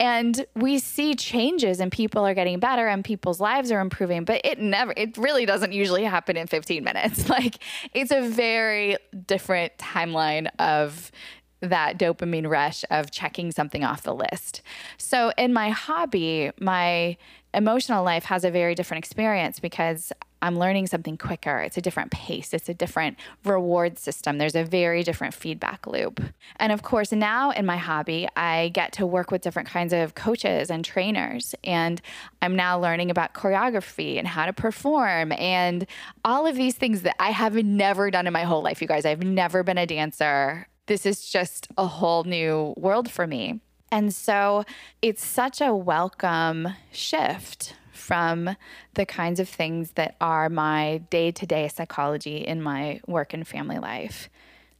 And 0.00 0.46
we 0.54 0.78
see 0.78 1.14
changes 1.14 1.80
and 1.80 1.90
people 1.90 2.24
are 2.24 2.34
getting 2.34 2.60
better 2.60 2.86
and 2.86 3.04
people's 3.04 3.40
lives 3.40 3.72
are 3.72 3.80
improving, 3.80 4.24
but 4.24 4.40
it 4.44 4.60
never, 4.60 4.94
it 4.96 5.16
really 5.18 5.44
doesn't 5.44 5.72
usually 5.72 6.04
happen 6.04 6.36
in 6.36 6.46
15 6.46 6.84
minutes. 6.84 7.28
Like 7.38 7.58
it's 7.92 8.10
a 8.10 8.22
very 8.22 8.96
different 9.26 9.76
timeline 9.76 10.48
of 10.58 11.12
that 11.60 11.98
dopamine 11.98 12.48
rush 12.48 12.84
of 12.90 13.10
checking 13.10 13.50
something 13.52 13.84
off 13.84 14.02
the 14.02 14.14
list. 14.14 14.62
So 14.96 15.32
in 15.36 15.52
my 15.52 15.70
hobby, 15.70 16.50
my 16.60 17.16
emotional 17.54 18.04
life 18.04 18.24
has 18.24 18.44
a 18.44 18.50
very 18.50 18.74
different 18.74 19.04
experience 19.04 19.58
because 19.58 20.12
I'm 20.40 20.58
learning 20.58 20.86
something 20.86 21.16
quicker. 21.16 21.58
It's 21.58 21.76
a 21.76 21.80
different 21.80 22.12
pace, 22.12 22.54
it's 22.54 22.68
a 22.68 22.74
different 22.74 23.18
reward 23.44 23.98
system. 23.98 24.38
There's 24.38 24.54
a 24.54 24.62
very 24.62 25.02
different 25.02 25.34
feedback 25.34 25.86
loop. 25.86 26.22
And 26.56 26.70
of 26.70 26.82
course, 26.82 27.10
now 27.10 27.50
in 27.50 27.66
my 27.66 27.76
hobby, 27.76 28.28
I 28.36 28.68
get 28.68 28.92
to 28.94 29.06
work 29.06 29.30
with 29.30 29.42
different 29.42 29.68
kinds 29.68 29.92
of 29.92 30.14
coaches 30.14 30.70
and 30.70 30.84
trainers. 30.84 31.54
And 31.64 32.00
I'm 32.40 32.54
now 32.54 32.78
learning 32.78 33.10
about 33.10 33.34
choreography 33.34 34.16
and 34.18 34.28
how 34.28 34.46
to 34.46 34.52
perform 34.52 35.32
and 35.32 35.86
all 36.24 36.46
of 36.46 36.54
these 36.54 36.76
things 36.76 37.02
that 37.02 37.16
I 37.18 37.30
have 37.30 37.54
never 37.54 38.10
done 38.10 38.26
in 38.26 38.32
my 38.32 38.44
whole 38.44 38.62
life, 38.62 38.80
you 38.80 38.86
guys. 38.86 39.04
I've 39.04 39.24
never 39.24 39.62
been 39.62 39.78
a 39.78 39.86
dancer. 39.86 40.68
This 40.88 41.04
is 41.04 41.28
just 41.28 41.68
a 41.76 41.86
whole 41.86 42.24
new 42.24 42.72
world 42.78 43.10
for 43.10 43.26
me. 43.26 43.60
And 43.92 44.12
so 44.12 44.64
it's 45.02 45.24
such 45.24 45.60
a 45.60 45.74
welcome 45.74 46.68
shift 46.92 47.74
from 47.92 48.56
the 48.94 49.04
kinds 49.04 49.38
of 49.38 49.50
things 49.50 49.92
that 49.92 50.16
are 50.18 50.48
my 50.48 51.02
day 51.10 51.30
to 51.30 51.44
day 51.46 51.68
psychology 51.68 52.38
in 52.38 52.62
my 52.62 53.00
work 53.06 53.34
and 53.34 53.46
family 53.46 53.78
life. 53.78 54.30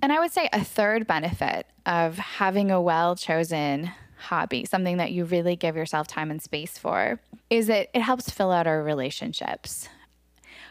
And 0.01 0.11
I 0.11 0.19
would 0.19 0.33
say 0.33 0.49
a 0.51 0.65
third 0.65 1.07
benefit 1.07 1.67
of 1.85 2.17
having 2.17 2.71
a 2.71 2.81
well 2.81 3.15
chosen 3.15 3.91
hobby, 4.17 4.65
something 4.65 4.97
that 4.97 5.13
you 5.13 5.27
really 5.27 5.57
give 5.57 5.77
yourself 5.77 6.07
time 6.07 6.31
and 6.31 6.41
space 6.41 6.79
for, 6.79 7.21
is 7.51 7.67
that 7.67 7.91
it 7.93 8.01
helps 8.01 8.31
fill 8.31 8.51
out 8.51 8.67
our 8.67 8.83
relationships 8.83 9.91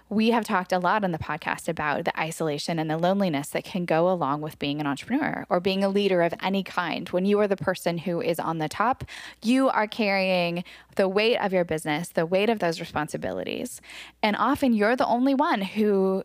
we 0.09 0.31
have 0.31 0.45
talked 0.45 0.71
a 0.71 0.79
lot 0.79 1.03
on 1.03 1.11
the 1.11 1.17
podcast 1.17 1.67
about 1.67 2.05
the 2.05 2.19
isolation 2.19 2.79
and 2.79 2.89
the 2.89 2.97
loneliness 2.97 3.49
that 3.49 3.63
can 3.63 3.85
go 3.85 4.09
along 4.09 4.41
with 4.41 4.57
being 4.59 4.79
an 4.79 4.87
entrepreneur 4.87 5.45
or 5.49 5.59
being 5.59 5.83
a 5.83 5.89
leader 5.89 6.21
of 6.21 6.33
any 6.41 6.63
kind. 6.63 7.09
When 7.09 7.25
you 7.25 7.39
are 7.39 7.47
the 7.47 7.57
person 7.57 7.97
who 7.97 8.21
is 8.21 8.39
on 8.39 8.57
the 8.57 8.69
top, 8.69 9.03
you 9.43 9.69
are 9.69 9.87
carrying 9.87 10.63
the 10.95 11.09
weight 11.09 11.37
of 11.37 11.51
your 11.51 11.65
business, 11.65 12.09
the 12.09 12.25
weight 12.25 12.49
of 12.49 12.59
those 12.59 12.79
responsibilities. 12.79 13.81
And 14.23 14.35
often 14.37 14.73
you're 14.73 14.95
the 14.95 15.07
only 15.07 15.33
one 15.33 15.61
who 15.61 16.23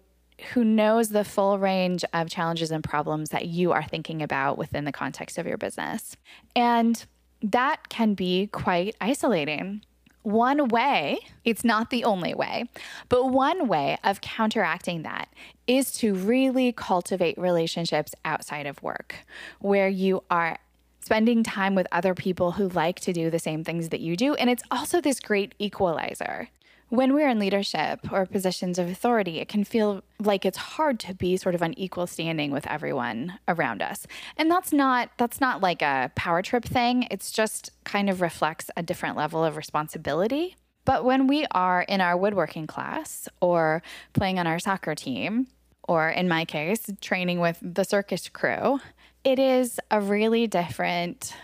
who 0.54 0.64
knows 0.64 1.10
the 1.10 1.24
full 1.24 1.58
range 1.58 2.04
of 2.12 2.28
challenges 2.28 2.72
and 2.72 2.82
problems 2.82 3.30
that 3.30 3.46
you 3.46 3.70
are 3.70 3.84
thinking 3.84 4.22
about 4.22 4.58
within 4.58 4.84
the 4.84 4.90
context 4.90 5.38
of 5.38 5.46
your 5.46 5.56
business. 5.56 6.16
And 6.56 7.04
that 7.42 7.88
can 7.88 8.14
be 8.14 8.48
quite 8.48 8.96
isolating. 9.00 9.82
One 10.22 10.68
way, 10.68 11.18
it's 11.44 11.64
not 11.64 11.90
the 11.90 12.04
only 12.04 12.34
way, 12.34 12.68
but 13.08 13.26
one 13.26 13.66
way 13.66 13.98
of 14.04 14.20
counteracting 14.20 15.02
that 15.02 15.28
is 15.66 15.92
to 15.94 16.14
really 16.14 16.72
cultivate 16.72 17.36
relationships 17.38 18.14
outside 18.24 18.66
of 18.66 18.82
work 18.82 19.16
where 19.58 19.88
you 19.88 20.22
are 20.30 20.58
spending 21.00 21.42
time 21.42 21.74
with 21.74 21.86
other 21.90 22.14
people 22.14 22.52
who 22.52 22.68
like 22.68 23.00
to 23.00 23.12
do 23.12 23.30
the 23.30 23.38
same 23.38 23.64
things 23.64 23.88
that 23.88 24.00
you 24.00 24.16
do. 24.16 24.34
And 24.34 24.48
it's 24.48 24.62
also 24.70 25.00
this 25.00 25.18
great 25.18 25.54
equalizer 25.58 26.48
when 26.92 27.14
we're 27.14 27.30
in 27.30 27.38
leadership 27.38 28.00
or 28.12 28.26
positions 28.26 28.78
of 28.78 28.86
authority, 28.86 29.38
it 29.38 29.48
can 29.48 29.64
feel 29.64 30.02
like 30.20 30.44
it's 30.44 30.58
hard 30.58 31.00
to 31.00 31.14
be 31.14 31.38
sort 31.38 31.54
of 31.54 31.62
on 31.62 31.72
equal 31.78 32.06
standing 32.06 32.50
with 32.50 32.66
everyone 32.66 33.38
around 33.48 33.80
us. 33.80 34.06
And 34.36 34.50
that's 34.50 34.74
not 34.74 35.08
that's 35.16 35.40
not 35.40 35.62
like 35.62 35.80
a 35.80 36.12
power 36.16 36.42
trip 36.42 36.66
thing. 36.66 37.08
It's 37.10 37.32
just 37.32 37.70
kind 37.84 38.10
of 38.10 38.20
reflects 38.20 38.70
a 38.76 38.82
different 38.82 39.16
level 39.16 39.42
of 39.42 39.56
responsibility. 39.56 40.54
But 40.84 41.02
when 41.02 41.28
we 41.28 41.46
are 41.52 41.80
in 41.80 42.02
our 42.02 42.14
woodworking 42.14 42.66
class 42.66 43.26
or 43.40 43.82
playing 44.12 44.38
on 44.38 44.46
our 44.46 44.58
soccer 44.58 44.94
team, 44.94 45.46
or 45.88 46.10
in 46.10 46.28
my 46.28 46.44
case, 46.44 46.90
training 47.00 47.40
with 47.40 47.58
the 47.62 47.84
circus 47.84 48.28
crew, 48.28 48.80
it 49.24 49.38
is 49.38 49.80
a 49.90 49.98
really 49.98 50.46
different 50.46 51.34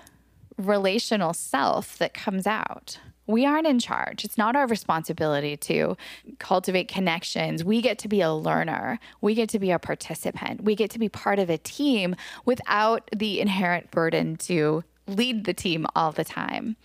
relational 0.59 1.33
self 1.33 1.97
that 1.97 2.13
comes 2.13 2.47
out 2.47 2.99
we 3.29 3.47
aren't 3.47 3.67
in 3.67 3.79
charge. 3.79 4.25
It's 4.25 4.39
not 4.39 4.57
our 4.57 4.67
responsibility 4.67 5.57
to 5.59 5.97
cultivate 6.39 6.89
connections. 6.89 7.63
We 7.63 7.81
get 7.81 7.99
to 8.01 8.09
be 8.09 8.23
a 8.23 8.33
learner. 8.33 8.99
We 9.21 9.35
get 9.35 9.51
to 9.51 9.59
be 9.59 9.71
a 9.71 9.79
participant. 9.79 10.65
We 10.65 10.75
get 10.75 10.91
to 10.93 10.99
be 10.99 11.09
part 11.09 11.39
of 11.39 11.51
a 11.51 11.59
team 11.59 12.17
without 12.45 13.09
the 13.15 13.41
inherent 13.41 13.91
burden 13.91 14.37
to 14.39 14.83
lead 15.07 15.45
the 15.45 15.55
team 15.55 15.87
all 15.95 16.11
the 16.11 16.25
time. 16.25 16.77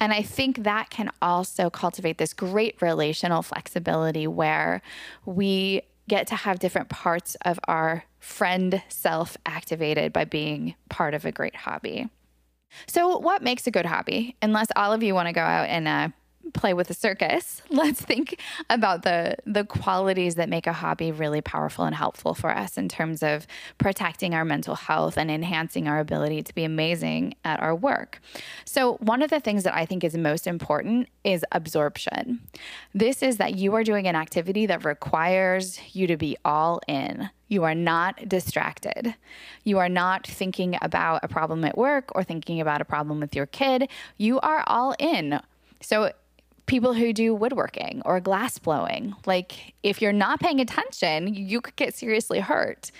And 0.00 0.12
I 0.12 0.22
think 0.22 0.62
that 0.64 0.88
can 0.88 1.10
also 1.20 1.68
cultivate 1.68 2.18
this 2.18 2.32
great 2.32 2.80
relational 2.80 3.42
flexibility 3.42 4.26
where 4.26 4.82
we 5.24 5.82
get 6.08 6.26
to 6.28 6.36
have 6.36 6.58
different 6.58 6.88
parts 6.88 7.36
of 7.44 7.60
our 7.68 8.04
friend 8.18 8.82
self 8.88 9.36
activated 9.46 10.12
by 10.12 10.24
being 10.24 10.74
part 10.88 11.14
of 11.14 11.24
a 11.24 11.32
great 11.32 11.54
hobby. 11.54 12.08
So, 12.86 13.18
what 13.18 13.42
makes 13.42 13.66
a 13.66 13.70
good 13.70 13.86
hobby? 13.86 14.36
Unless 14.42 14.68
all 14.76 14.92
of 14.92 15.02
you 15.02 15.14
want 15.14 15.28
to 15.28 15.32
go 15.32 15.40
out 15.40 15.68
and 15.68 15.88
uh, 15.88 16.08
play 16.54 16.72
with 16.74 16.90
a 16.90 16.94
circus, 16.94 17.62
let's 17.70 18.00
think 18.00 18.40
about 18.70 19.02
the 19.02 19.36
the 19.46 19.64
qualities 19.64 20.36
that 20.36 20.48
make 20.48 20.66
a 20.66 20.72
hobby 20.72 21.12
really 21.12 21.40
powerful 21.40 21.84
and 21.84 21.94
helpful 21.94 22.34
for 22.34 22.50
us 22.50 22.76
in 22.76 22.88
terms 22.88 23.22
of 23.22 23.46
protecting 23.78 24.34
our 24.34 24.44
mental 24.44 24.74
health 24.74 25.16
and 25.16 25.30
enhancing 25.30 25.88
our 25.88 25.98
ability 25.98 26.42
to 26.42 26.54
be 26.54 26.64
amazing 26.64 27.34
at 27.44 27.60
our 27.60 27.74
work. 27.74 28.20
So, 28.64 28.94
one 28.94 29.22
of 29.22 29.30
the 29.30 29.40
things 29.40 29.64
that 29.64 29.74
I 29.74 29.86
think 29.86 30.04
is 30.04 30.16
most 30.16 30.46
important 30.46 31.08
is 31.24 31.44
absorption. 31.52 32.40
This 32.94 33.22
is 33.22 33.36
that 33.36 33.54
you 33.56 33.74
are 33.74 33.84
doing 33.84 34.06
an 34.06 34.16
activity 34.16 34.66
that 34.66 34.84
requires 34.84 35.78
you 35.94 36.06
to 36.06 36.16
be 36.16 36.36
all 36.44 36.80
in. 36.88 37.30
You 37.48 37.64
are 37.64 37.74
not 37.74 38.28
distracted. 38.28 39.14
You 39.64 39.78
are 39.78 39.88
not 39.88 40.26
thinking 40.26 40.76
about 40.82 41.20
a 41.22 41.28
problem 41.28 41.64
at 41.64 41.78
work 41.78 42.10
or 42.14 42.22
thinking 42.22 42.60
about 42.60 42.80
a 42.80 42.84
problem 42.84 43.20
with 43.20 43.34
your 43.34 43.46
kid. 43.46 43.88
You 44.18 44.38
are 44.40 44.64
all 44.66 44.94
in. 44.98 45.40
So, 45.80 46.12
people 46.68 46.92
who 46.92 47.12
do 47.12 47.34
woodworking 47.34 48.02
or 48.04 48.20
glass 48.20 48.58
blowing, 48.58 49.16
like 49.26 49.74
if 49.82 50.00
you're 50.00 50.12
not 50.12 50.38
paying 50.38 50.60
attention, 50.60 51.34
you 51.34 51.60
could 51.60 51.74
get 51.74 51.94
seriously 51.94 52.38
hurt. 52.38 52.92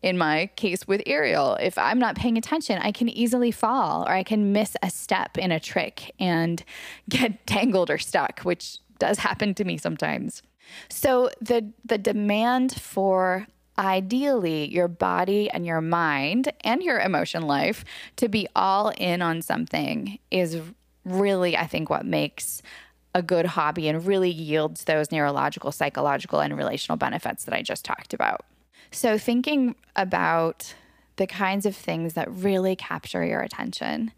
In 0.00 0.16
my 0.16 0.46
case 0.54 0.86
with 0.86 1.02
aerial, 1.06 1.56
if 1.56 1.76
I'm 1.76 1.98
not 1.98 2.14
paying 2.14 2.38
attention, 2.38 2.78
I 2.80 2.92
can 2.92 3.08
easily 3.08 3.50
fall 3.50 4.04
or 4.04 4.12
I 4.12 4.22
can 4.22 4.52
miss 4.52 4.76
a 4.82 4.90
step 4.90 5.36
in 5.36 5.50
a 5.50 5.58
trick 5.58 6.14
and 6.20 6.64
get 7.08 7.46
tangled 7.46 7.90
or 7.90 7.98
stuck, 7.98 8.40
which 8.40 8.78
does 8.98 9.18
happen 9.18 9.54
to 9.54 9.64
me 9.64 9.76
sometimes. 9.76 10.42
So 10.88 11.30
the 11.40 11.72
the 11.84 11.98
demand 11.98 12.80
for 12.80 13.46
ideally 13.78 14.72
your 14.72 14.88
body 14.88 15.48
and 15.50 15.64
your 15.64 15.80
mind 15.80 16.52
and 16.62 16.82
your 16.82 17.00
emotion 17.00 17.42
life 17.42 17.84
to 18.16 18.28
be 18.28 18.46
all 18.54 18.92
in 18.98 19.22
on 19.22 19.40
something 19.40 20.18
is 20.30 20.60
really, 21.04 21.56
I 21.56 21.66
think, 21.66 21.88
what 21.88 22.04
makes 22.04 22.60
a 23.14 23.22
good 23.22 23.46
hobby 23.46 23.88
and 23.88 24.06
really 24.06 24.30
yields 24.30 24.84
those 24.84 25.10
neurological, 25.10 25.72
psychological, 25.72 26.40
and 26.40 26.56
relational 26.56 26.96
benefits 26.96 27.44
that 27.44 27.54
I 27.54 27.62
just 27.62 27.84
talked 27.84 28.14
about. 28.14 28.44
So, 28.90 29.18
thinking 29.18 29.74
about 29.96 30.74
the 31.18 31.26
kinds 31.26 31.66
of 31.66 31.76
things 31.76 32.14
that 32.14 32.30
really 32.30 32.74
capture 32.74 33.24
your 33.24 33.42
attention. 33.42 34.12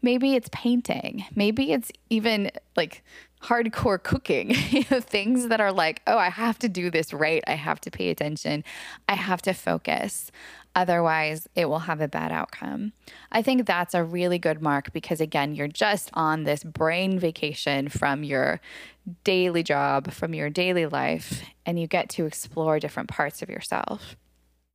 Maybe 0.00 0.34
it's 0.34 0.48
painting. 0.52 1.24
Maybe 1.34 1.72
it's 1.72 1.90
even 2.08 2.50
like 2.76 3.02
hardcore 3.42 4.02
cooking, 4.02 4.50
you 4.70 4.84
know, 4.90 5.00
things 5.00 5.48
that 5.48 5.60
are 5.60 5.72
like, 5.72 6.02
oh, 6.06 6.16
I 6.16 6.30
have 6.30 6.58
to 6.60 6.68
do 6.68 6.90
this 6.90 7.12
right. 7.12 7.42
I 7.46 7.54
have 7.54 7.80
to 7.82 7.90
pay 7.90 8.10
attention. 8.10 8.64
I 9.08 9.14
have 9.14 9.42
to 9.42 9.52
focus. 9.52 10.30
Otherwise, 10.76 11.48
it 11.54 11.70
will 11.70 11.80
have 11.80 12.02
a 12.02 12.06
bad 12.06 12.30
outcome. 12.30 12.92
I 13.32 13.40
think 13.40 13.64
that's 13.64 13.94
a 13.94 14.04
really 14.04 14.38
good 14.38 14.60
mark 14.60 14.92
because, 14.92 15.22
again, 15.22 15.54
you're 15.54 15.68
just 15.68 16.10
on 16.12 16.44
this 16.44 16.62
brain 16.62 17.18
vacation 17.18 17.88
from 17.88 18.22
your 18.22 18.60
daily 19.24 19.62
job, 19.62 20.12
from 20.12 20.34
your 20.34 20.50
daily 20.50 20.84
life, 20.84 21.42
and 21.64 21.80
you 21.80 21.86
get 21.86 22.10
to 22.10 22.26
explore 22.26 22.78
different 22.78 23.08
parts 23.08 23.40
of 23.40 23.48
yourself. 23.48 24.16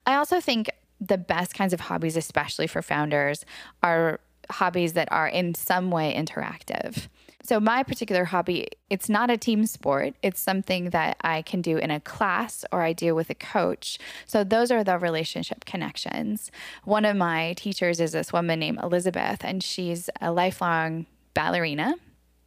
I 0.07 0.15
also 0.15 0.41
think 0.41 0.71
the 0.99 1.19
best 1.19 1.53
kinds 1.53 1.71
of 1.71 1.81
hobbies, 1.81 2.17
especially 2.17 2.65
for 2.65 2.81
founders, 2.81 3.45
are 3.83 4.19
hobbies 4.49 4.93
that 4.93 5.11
are 5.11 5.27
in 5.27 5.53
some 5.53 5.91
way 5.91 6.15
interactive. 6.15 7.09
So 7.43 7.59
my 7.59 7.83
particular 7.83 8.25
hobby, 8.25 8.67
it's 8.89 9.09
not 9.09 9.29
a 9.29 9.37
team 9.37 9.65
sport. 9.65 10.13
It's 10.21 10.39
something 10.39 10.91
that 10.91 11.17
I 11.21 11.41
can 11.41 11.61
do 11.61 11.77
in 11.77 11.91
a 11.91 11.99
class 11.99 12.63
or 12.71 12.81
I 12.81 12.93
do 12.93 13.15
with 13.15 13.29
a 13.29 13.35
coach. 13.35 13.97
So 14.25 14.43
those 14.43 14.71
are 14.71 14.83
the 14.83 14.97
relationship 14.97 15.65
connections. 15.65 16.51
One 16.83 17.05
of 17.05 17.15
my 17.15 17.53
teachers 17.53 17.99
is 17.99 18.11
this 18.11 18.31
woman 18.31 18.59
named 18.59 18.79
Elizabeth 18.81 19.43
and 19.43 19.63
she's 19.63 20.09
a 20.21 20.31
lifelong 20.31 21.07
ballerina 21.33 21.95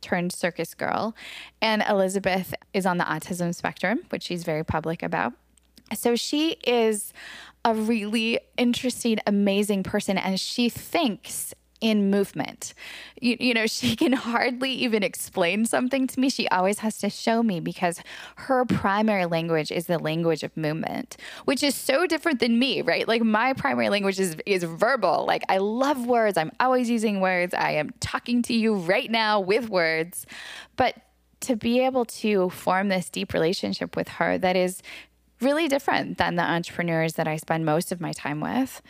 turned 0.00 0.32
circus 0.32 0.74
girl. 0.74 1.16
And 1.60 1.82
Elizabeth 1.88 2.54
is 2.72 2.86
on 2.86 2.98
the 2.98 3.04
autism 3.04 3.54
spectrum, 3.54 4.00
which 4.10 4.22
she's 4.24 4.44
very 4.44 4.62
public 4.62 5.02
about. 5.02 5.32
So 5.94 6.14
she 6.14 6.56
is 6.64 7.12
a 7.64 7.74
really 7.74 8.38
interesting, 8.58 9.18
amazing 9.26 9.82
person, 9.82 10.18
and 10.18 10.38
she 10.38 10.68
thinks 10.68 11.54
in 11.84 12.10
movement. 12.10 12.72
You, 13.20 13.36
you, 13.38 13.52
know, 13.52 13.66
she 13.66 13.94
can 13.94 14.14
hardly 14.14 14.70
even 14.70 15.02
explain 15.02 15.66
something 15.66 16.06
to 16.06 16.18
me. 16.18 16.30
She 16.30 16.48
always 16.48 16.78
has 16.78 16.96
to 16.98 17.10
show 17.10 17.42
me 17.42 17.60
because 17.60 18.00
her 18.36 18.64
primary 18.64 19.26
language 19.26 19.70
is 19.70 19.84
the 19.84 19.98
language 19.98 20.42
of 20.42 20.56
movement, 20.56 21.18
which 21.44 21.62
is 21.62 21.74
so 21.74 22.06
different 22.06 22.40
than 22.40 22.58
me, 22.58 22.80
right? 22.80 23.06
Like 23.06 23.20
my 23.20 23.52
primary 23.52 23.90
language 23.90 24.18
is 24.18 24.34
is 24.46 24.64
verbal. 24.64 25.26
Like 25.26 25.42
I 25.50 25.58
love 25.58 26.06
words. 26.06 26.38
I'm 26.38 26.52
always 26.58 26.88
using 26.88 27.20
words. 27.20 27.52
I 27.52 27.72
am 27.72 27.92
talking 28.00 28.40
to 28.44 28.54
you 28.54 28.76
right 28.76 29.10
now 29.10 29.38
with 29.38 29.68
words. 29.68 30.24
But 30.76 30.96
to 31.40 31.54
be 31.54 31.80
able 31.80 32.06
to 32.06 32.48
form 32.48 32.88
this 32.88 33.10
deep 33.10 33.34
relationship 33.34 33.94
with 33.94 34.08
her 34.08 34.38
that 34.38 34.56
is 34.56 34.80
really 35.42 35.68
different 35.68 36.16
than 36.16 36.36
the 36.36 36.42
entrepreneurs 36.42 37.14
that 37.14 37.28
I 37.28 37.36
spend 37.36 37.66
most 37.66 37.92
of 37.92 38.00
my 38.00 38.12
time 38.12 38.40
with 38.40 38.80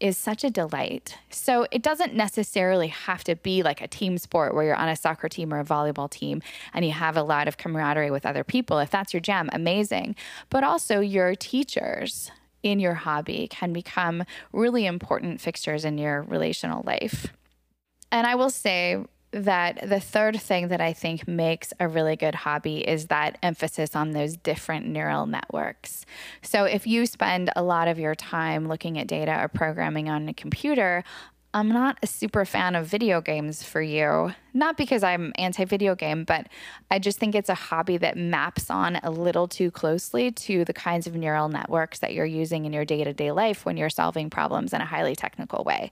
is 0.00 0.16
such 0.16 0.42
a 0.42 0.50
delight. 0.50 1.16
So 1.30 1.66
it 1.70 1.82
doesn't 1.82 2.14
necessarily 2.14 2.88
have 2.88 3.22
to 3.24 3.36
be 3.36 3.62
like 3.62 3.80
a 3.80 3.86
team 3.86 4.18
sport 4.18 4.54
where 4.54 4.64
you're 4.64 4.74
on 4.74 4.88
a 4.88 4.96
soccer 4.96 5.28
team 5.28 5.52
or 5.52 5.60
a 5.60 5.64
volleyball 5.64 6.10
team 6.10 6.42
and 6.72 6.84
you 6.84 6.92
have 6.92 7.16
a 7.16 7.22
lot 7.22 7.46
of 7.46 7.58
camaraderie 7.58 8.10
with 8.10 8.26
other 8.26 8.42
people. 8.42 8.78
If 8.78 8.90
that's 8.90 9.12
your 9.12 9.20
jam, 9.20 9.50
amazing. 9.52 10.16
But 10.48 10.64
also 10.64 11.00
your 11.00 11.34
teachers 11.34 12.30
in 12.62 12.80
your 12.80 12.94
hobby 12.94 13.46
can 13.48 13.72
become 13.72 14.24
really 14.52 14.86
important 14.86 15.40
fixtures 15.40 15.84
in 15.84 15.98
your 15.98 16.22
relational 16.22 16.82
life. 16.84 17.32
And 18.10 18.26
I 18.26 18.34
will 18.34 18.50
say, 18.50 18.98
that 19.32 19.88
the 19.88 20.00
third 20.00 20.40
thing 20.40 20.68
that 20.68 20.80
I 20.80 20.92
think 20.92 21.28
makes 21.28 21.72
a 21.78 21.86
really 21.86 22.16
good 22.16 22.34
hobby 22.34 22.78
is 22.78 23.06
that 23.06 23.38
emphasis 23.42 23.94
on 23.94 24.10
those 24.10 24.36
different 24.36 24.86
neural 24.86 25.26
networks. 25.26 26.04
So, 26.42 26.64
if 26.64 26.86
you 26.86 27.06
spend 27.06 27.50
a 27.54 27.62
lot 27.62 27.88
of 27.88 27.98
your 27.98 28.14
time 28.14 28.68
looking 28.68 28.98
at 28.98 29.06
data 29.06 29.38
or 29.40 29.48
programming 29.48 30.08
on 30.08 30.28
a 30.28 30.34
computer, 30.34 31.04
I'm 31.52 31.68
not 31.68 31.98
a 32.00 32.06
super 32.06 32.44
fan 32.44 32.76
of 32.76 32.86
video 32.86 33.20
games 33.20 33.62
for 33.64 33.82
you. 33.82 34.32
Not 34.54 34.76
because 34.76 35.02
I'm 35.02 35.32
anti 35.36 35.64
video 35.64 35.96
game, 35.96 36.22
but 36.22 36.46
I 36.92 37.00
just 37.00 37.18
think 37.18 37.34
it's 37.34 37.48
a 37.48 37.54
hobby 37.54 37.96
that 37.96 38.16
maps 38.16 38.70
on 38.70 38.96
a 39.02 39.10
little 39.10 39.48
too 39.48 39.72
closely 39.72 40.30
to 40.30 40.64
the 40.64 40.72
kinds 40.72 41.08
of 41.08 41.14
neural 41.14 41.48
networks 41.48 41.98
that 42.00 42.14
you're 42.14 42.24
using 42.24 42.66
in 42.66 42.72
your 42.72 42.84
day 42.84 43.02
to 43.02 43.12
day 43.12 43.32
life 43.32 43.64
when 43.64 43.76
you're 43.76 43.90
solving 43.90 44.30
problems 44.30 44.72
in 44.72 44.80
a 44.80 44.84
highly 44.84 45.16
technical 45.16 45.64
way. 45.64 45.90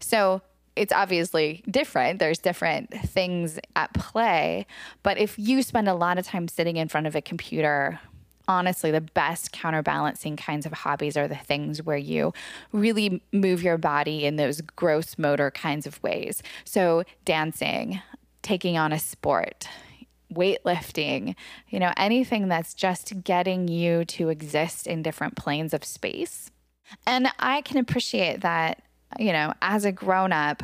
So, 0.00 0.40
it's 0.76 0.92
obviously 0.92 1.62
different. 1.70 2.18
There's 2.18 2.38
different 2.38 2.90
things 2.90 3.58
at 3.76 3.92
play. 3.94 4.66
But 5.02 5.18
if 5.18 5.38
you 5.38 5.62
spend 5.62 5.88
a 5.88 5.94
lot 5.94 6.18
of 6.18 6.26
time 6.26 6.48
sitting 6.48 6.76
in 6.76 6.88
front 6.88 7.06
of 7.06 7.14
a 7.14 7.22
computer, 7.22 8.00
honestly, 8.48 8.90
the 8.90 9.00
best 9.00 9.52
counterbalancing 9.52 10.36
kinds 10.36 10.66
of 10.66 10.72
hobbies 10.72 11.16
are 11.16 11.28
the 11.28 11.36
things 11.36 11.82
where 11.82 11.96
you 11.96 12.32
really 12.72 13.22
move 13.32 13.62
your 13.62 13.78
body 13.78 14.24
in 14.24 14.36
those 14.36 14.60
gross 14.60 15.16
motor 15.18 15.50
kinds 15.50 15.86
of 15.86 16.02
ways. 16.02 16.42
So, 16.64 17.04
dancing, 17.24 18.00
taking 18.42 18.76
on 18.76 18.92
a 18.92 18.98
sport, 18.98 19.68
weightlifting, 20.32 21.34
you 21.68 21.78
know, 21.78 21.92
anything 21.96 22.48
that's 22.48 22.74
just 22.74 23.22
getting 23.22 23.68
you 23.68 24.04
to 24.06 24.28
exist 24.28 24.86
in 24.86 25.02
different 25.02 25.36
planes 25.36 25.72
of 25.72 25.84
space. 25.84 26.50
And 27.06 27.28
I 27.38 27.62
can 27.62 27.78
appreciate 27.78 28.40
that 28.42 28.82
you 29.18 29.32
know, 29.32 29.52
as 29.62 29.84
a 29.84 29.92
grown 29.92 30.32
up, 30.32 30.62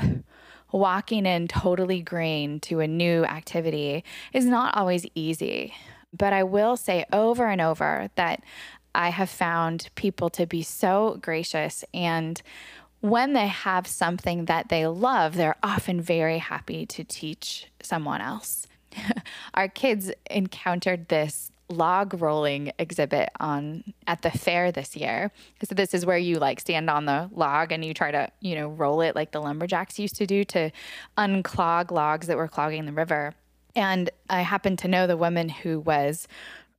walking 0.73 1.27
in 1.27 1.49
totally 1.49 2.01
green 2.01 2.61
to 2.61 2.81
a 2.81 2.87
new 2.87 3.25
activity 3.25 4.05
is 4.33 4.45
not 4.45 4.77
always 4.77 5.05
easy. 5.15 5.75
But 6.17 6.33
I 6.33 6.43
will 6.43 6.77
say 6.77 7.05
over 7.13 7.47
and 7.47 7.61
over 7.61 8.09
that 8.17 8.43
I 8.95 9.11
have 9.11 9.31
found 9.31 9.89
people 9.95 10.31
to 10.31 10.47
be 10.47 10.63
so 10.63 11.19
gracious 11.21 11.85
and 11.95 12.41
when 13.01 13.33
they 13.33 13.47
have 13.47 13.87
something 13.87 14.45
that 14.45 14.69
they 14.69 14.87
love, 14.87 15.35
they're 15.35 15.57
often 15.63 16.03
very 16.03 16.39
happy 16.39 16.85
to 16.87 17.03
teach 17.03 17.67
someone 17.83 18.21
else. 18.21 18.67
Our 19.55 19.69
kids 19.69 20.13
encountered 20.31 21.09
this 21.09 21.50
log 21.71 22.21
rolling 22.21 22.73
exhibit 22.79 23.31
on 23.39 23.85
at 24.07 24.23
the 24.23 24.31
fair 24.31 24.73
this 24.73 24.97
year. 24.97 25.31
So 25.63 25.75
this 25.75 25.95
is 25.95 26.05
where 26.05 26.19
you 26.19 26.39
like 26.39 26.61
stand 26.61 26.91
on 26.91 27.07
the 27.07 27.31
log 27.33 27.73
and 27.73 27.85
you 27.85 27.95
try 27.95 28.11
to, 28.11 28.29
you 28.41 28.57
know, 28.57 28.69
roll 28.69 29.01
it 29.01 29.15
like 29.15 29.33
the 29.33 29.41
lumberjacks 29.41 29.99
used 29.99 30.17
to 30.17 30.27
do 30.27 30.45
to 30.45 30.71
unclog 31.17 31.91
logs 31.91 32.27
that 32.27 32.37
were 32.37 32.49
clogging 32.49 32.87
the 32.87 32.93
river. 32.93 33.35
And 33.77 34.11
I 34.29 34.43
happen 34.43 34.77
to 34.79 34.89
know 34.89 35.07
the 35.07 35.17
woman 35.17 35.49
who 35.49 35.81
was 35.81 36.27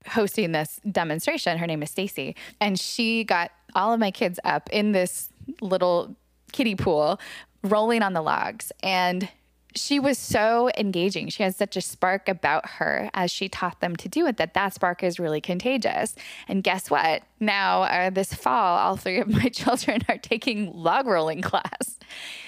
hosting 0.08 0.52
this 0.52 0.80
demonstration. 0.92 1.58
Her 1.58 1.68
name 1.68 1.82
is 1.84 1.92
Stacy, 1.92 2.36
and 2.60 2.80
she 2.80 3.24
got 3.24 3.52
all 3.76 3.94
of 3.94 4.00
my 4.00 4.12
kids 4.12 4.40
up 4.44 4.70
in 4.72 4.92
this 4.92 5.30
little 5.62 6.16
kiddie 6.52 6.76
pool 6.76 7.20
rolling 7.64 8.02
on 8.02 8.14
the 8.14 8.22
logs 8.22 8.72
and 8.84 9.30
she 9.76 10.00
was 10.00 10.18
so 10.18 10.70
engaging. 10.78 11.30
She 11.30 11.44
has 11.44 11.56
such 11.56 11.78
a 11.78 11.82
spark 11.82 12.28
about 12.28 12.68
her 12.72 13.10
as 13.14 13.32
she 13.32 13.48
taught 13.48 13.80
them 13.80 13.96
to 13.98 14.10
do 14.10 14.28
it 14.28 14.38
that 14.38 14.54
that 14.54 14.74
spark 14.74 15.04
is 15.04 15.20
really 15.20 15.42
contagious. 15.42 16.16
And 16.48 16.64
guess 16.64 16.90
what? 16.90 17.24
Now, 17.40 17.84
uh, 17.84 18.10
this 18.10 18.34
fall, 18.34 18.78
all 18.78 18.98
three 18.98 19.20
of 19.20 19.28
my 19.28 19.50
children 19.54 20.02
are 20.10 20.18
taking 20.18 20.72
log 20.74 21.08
rolling 21.08 21.42
class. 21.42 22.00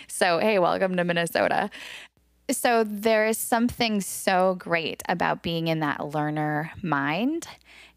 So, 0.07 0.39
hey, 0.39 0.59
welcome 0.59 0.95
to 0.97 1.03
Minnesota. 1.03 1.69
So, 2.51 2.83
there 2.83 3.25
is 3.25 3.37
something 3.37 4.01
so 4.01 4.55
great 4.55 5.01
about 5.07 5.43
being 5.43 5.69
in 5.69 5.79
that 5.79 6.05
learner 6.05 6.71
mind 6.81 7.47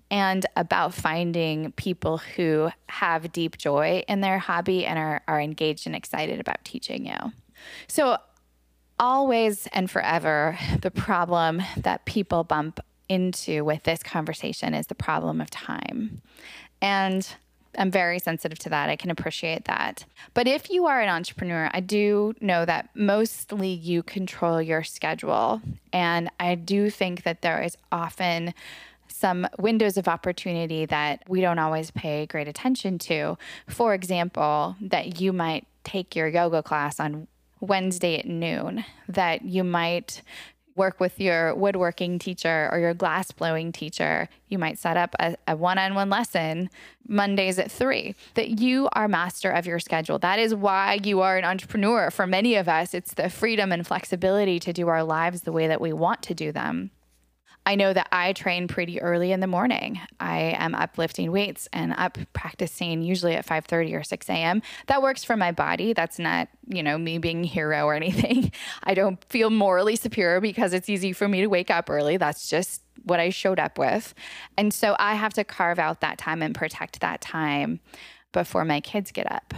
and 0.08 0.46
about 0.54 0.94
finding 0.94 1.72
people 1.72 2.18
who 2.18 2.70
have 2.88 3.32
deep 3.32 3.58
joy 3.58 4.04
in 4.06 4.20
their 4.20 4.38
hobby 4.38 4.86
and 4.86 4.98
are, 5.00 5.20
are 5.26 5.40
engaged 5.40 5.86
and 5.86 5.96
excited 5.96 6.38
about 6.38 6.64
teaching 6.64 7.06
you. 7.06 7.32
So, 7.88 8.18
always 8.98 9.66
and 9.68 9.90
forever, 9.90 10.58
the 10.80 10.90
problem 10.90 11.62
that 11.76 12.04
people 12.04 12.44
bump 12.44 12.80
into 13.08 13.64
with 13.64 13.82
this 13.84 14.02
conversation 14.02 14.74
is 14.74 14.86
the 14.86 14.94
problem 14.94 15.40
of 15.40 15.50
time. 15.50 16.22
And 16.80 17.28
I'm 17.78 17.90
very 17.90 18.18
sensitive 18.18 18.58
to 18.60 18.70
that. 18.70 18.88
I 18.88 18.96
can 18.96 19.10
appreciate 19.10 19.66
that. 19.66 20.04
But 20.34 20.48
if 20.48 20.70
you 20.70 20.86
are 20.86 21.00
an 21.00 21.08
entrepreneur, 21.08 21.70
I 21.72 21.80
do 21.80 22.34
know 22.40 22.64
that 22.64 22.90
mostly 22.94 23.68
you 23.68 24.02
control 24.02 24.60
your 24.62 24.82
schedule. 24.82 25.60
And 25.92 26.30
I 26.40 26.54
do 26.54 26.90
think 26.90 27.22
that 27.24 27.42
there 27.42 27.62
is 27.62 27.76
often 27.92 28.54
some 29.08 29.46
windows 29.58 29.96
of 29.96 30.08
opportunity 30.08 30.84
that 30.86 31.22
we 31.28 31.40
don't 31.40 31.58
always 31.58 31.90
pay 31.90 32.26
great 32.26 32.48
attention 32.48 32.98
to. 32.98 33.38
For 33.66 33.94
example, 33.94 34.76
that 34.80 35.20
you 35.20 35.32
might 35.32 35.66
take 35.84 36.16
your 36.16 36.28
yoga 36.28 36.62
class 36.62 36.98
on 36.98 37.28
Wednesday 37.60 38.18
at 38.18 38.26
noon 38.26 38.84
that 39.08 39.42
you 39.42 39.64
might 39.64 40.22
work 40.76 41.00
with 41.00 41.18
your 41.18 41.54
woodworking 41.54 42.18
teacher 42.18 42.68
or 42.70 42.78
your 42.78 42.92
glass 42.92 43.30
blowing 43.30 43.72
teacher. 43.72 44.28
You 44.48 44.58
might 44.58 44.78
set 44.78 44.96
up 44.96 45.16
a 45.18 45.56
one 45.56 45.78
on 45.78 45.94
one 45.94 46.10
lesson 46.10 46.68
Mondays 47.08 47.58
at 47.58 47.70
three, 47.70 48.14
that 48.34 48.60
you 48.60 48.88
are 48.92 49.08
master 49.08 49.50
of 49.50 49.66
your 49.66 49.78
schedule. 49.78 50.18
That 50.18 50.38
is 50.38 50.54
why 50.54 50.98
you 51.02 51.20
are 51.22 51.38
an 51.38 51.44
entrepreneur. 51.44 52.10
For 52.10 52.26
many 52.26 52.56
of 52.56 52.68
us, 52.68 52.92
it's 52.92 53.14
the 53.14 53.30
freedom 53.30 53.72
and 53.72 53.86
flexibility 53.86 54.60
to 54.60 54.72
do 54.72 54.88
our 54.88 55.02
lives 55.02 55.42
the 55.42 55.52
way 55.52 55.66
that 55.66 55.80
we 55.80 55.92
want 55.92 56.22
to 56.24 56.34
do 56.34 56.52
them. 56.52 56.90
I 57.66 57.74
know 57.74 57.92
that 57.92 58.06
I 58.12 58.32
train 58.32 58.68
pretty 58.68 59.02
early 59.02 59.32
in 59.32 59.40
the 59.40 59.48
morning. 59.48 60.00
I 60.20 60.54
am 60.56 60.74
uplifting 60.74 61.32
weights 61.32 61.68
and 61.72 61.92
up 61.98 62.16
practicing 62.32 63.02
usually 63.02 63.34
at 63.34 63.44
5:30 63.44 63.92
or 63.94 64.04
6 64.04 64.30
a.m. 64.30 64.62
That 64.86 65.02
works 65.02 65.24
for 65.24 65.36
my 65.36 65.50
body. 65.50 65.92
That's 65.92 66.20
not, 66.20 66.48
you 66.68 66.84
know, 66.84 66.96
me 66.96 67.18
being 67.18 67.42
a 67.44 67.48
hero 67.48 67.84
or 67.84 67.94
anything. 68.02 68.52
I 68.84 68.94
don't 68.94 69.22
feel 69.24 69.50
morally 69.50 69.96
superior 69.96 70.40
because 70.40 70.72
it's 70.72 70.88
easy 70.88 71.12
for 71.12 71.26
me 71.26 71.40
to 71.40 71.48
wake 71.48 71.70
up 71.70 71.90
early. 71.90 72.16
That's 72.16 72.48
just 72.48 72.82
what 73.02 73.18
I 73.18 73.30
showed 73.30 73.58
up 73.58 73.78
with. 73.78 74.14
And 74.56 74.72
so 74.72 74.94
I 74.98 75.14
have 75.14 75.34
to 75.34 75.44
carve 75.44 75.78
out 75.78 76.00
that 76.00 76.18
time 76.18 76.42
and 76.42 76.54
protect 76.54 77.00
that 77.00 77.20
time 77.20 77.80
before 78.36 78.66
my 78.66 78.82
kids 78.82 79.12
get 79.12 79.32
up. 79.32 79.54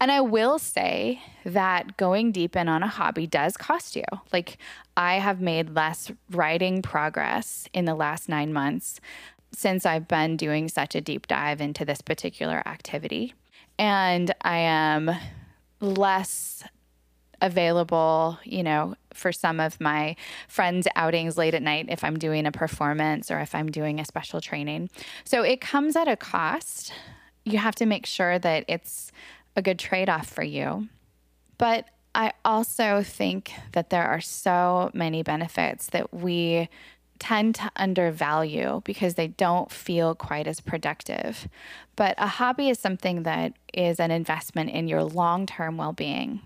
And 0.00 0.12
I 0.12 0.20
will 0.20 0.60
say 0.60 1.20
that 1.44 1.96
going 1.96 2.30
deep 2.30 2.54
in 2.54 2.68
on 2.68 2.84
a 2.84 2.86
hobby 2.86 3.26
does 3.26 3.56
cost 3.56 3.96
you. 3.96 4.04
Like, 4.32 4.58
I 4.96 5.14
have 5.14 5.40
made 5.40 5.74
less 5.74 6.12
writing 6.30 6.82
progress 6.82 7.68
in 7.74 7.84
the 7.84 7.96
last 7.96 8.28
nine 8.28 8.52
months 8.52 9.00
since 9.52 9.84
I've 9.84 10.06
been 10.06 10.36
doing 10.36 10.68
such 10.68 10.94
a 10.94 11.00
deep 11.00 11.26
dive 11.26 11.60
into 11.60 11.84
this 11.84 12.00
particular 12.00 12.62
activity. 12.64 13.34
And 13.76 14.32
I 14.42 14.58
am 14.58 15.10
less 15.80 16.62
available, 17.42 18.38
you 18.44 18.62
know, 18.62 18.94
for 19.12 19.32
some 19.32 19.58
of 19.58 19.80
my 19.80 20.14
friends' 20.46 20.86
outings 20.94 21.36
late 21.36 21.54
at 21.54 21.62
night 21.62 21.86
if 21.88 22.04
I'm 22.04 22.20
doing 22.20 22.46
a 22.46 22.52
performance 22.52 23.32
or 23.32 23.40
if 23.40 23.52
I'm 23.52 23.68
doing 23.68 23.98
a 23.98 24.04
special 24.04 24.40
training. 24.40 24.90
So 25.24 25.42
it 25.42 25.60
comes 25.60 25.96
at 25.96 26.06
a 26.06 26.16
cost 26.16 26.92
you 27.46 27.58
have 27.58 27.76
to 27.76 27.86
make 27.86 28.04
sure 28.04 28.38
that 28.38 28.64
it's 28.68 29.12
a 29.54 29.62
good 29.62 29.78
trade 29.78 30.10
off 30.10 30.28
for 30.28 30.42
you. 30.42 30.88
But 31.56 31.88
I 32.14 32.32
also 32.44 33.02
think 33.02 33.52
that 33.72 33.88
there 33.90 34.06
are 34.06 34.20
so 34.20 34.90
many 34.92 35.22
benefits 35.22 35.86
that 35.90 36.12
we 36.12 36.68
tend 37.18 37.54
to 37.54 37.70
undervalue 37.76 38.82
because 38.84 39.14
they 39.14 39.28
don't 39.28 39.70
feel 39.70 40.14
quite 40.14 40.46
as 40.46 40.60
productive. 40.60 41.48
But 41.94 42.14
a 42.18 42.26
hobby 42.26 42.68
is 42.68 42.78
something 42.78 43.22
that 43.22 43.54
is 43.72 44.00
an 44.00 44.10
investment 44.10 44.70
in 44.70 44.88
your 44.88 45.04
long 45.04 45.46
term 45.46 45.78
well 45.78 45.94
being. 45.94 46.40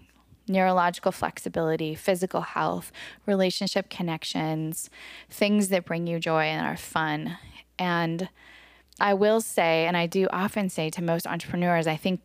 neurological 0.51 1.13
flexibility, 1.13 1.95
physical 1.95 2.41
health, 2.43 2.93
relationship 3.27 3.89
connections, 3.89 4.91
things 5.31 5.69
that 5.69 5.85
bring 5.85 6.07
you 6.07 6.19
joy 6.19 6.43
and 6.43 6.67
are 6.67 6.77
fun. 6.77 7.39
And 7.79 8.29
I 8.99 9.15
will 9.15 9.41
say, 9.41 9.87
and 9.87 9.97
I 9.97 10.07
do 10.07 10.27
often 10.33 10.69
say 10.69 10.91
to 10.91 11.03
most 11.03 11.27
entrepreneurs, 11.27 11.87
I 11.87 11.97
think 11.97 12.21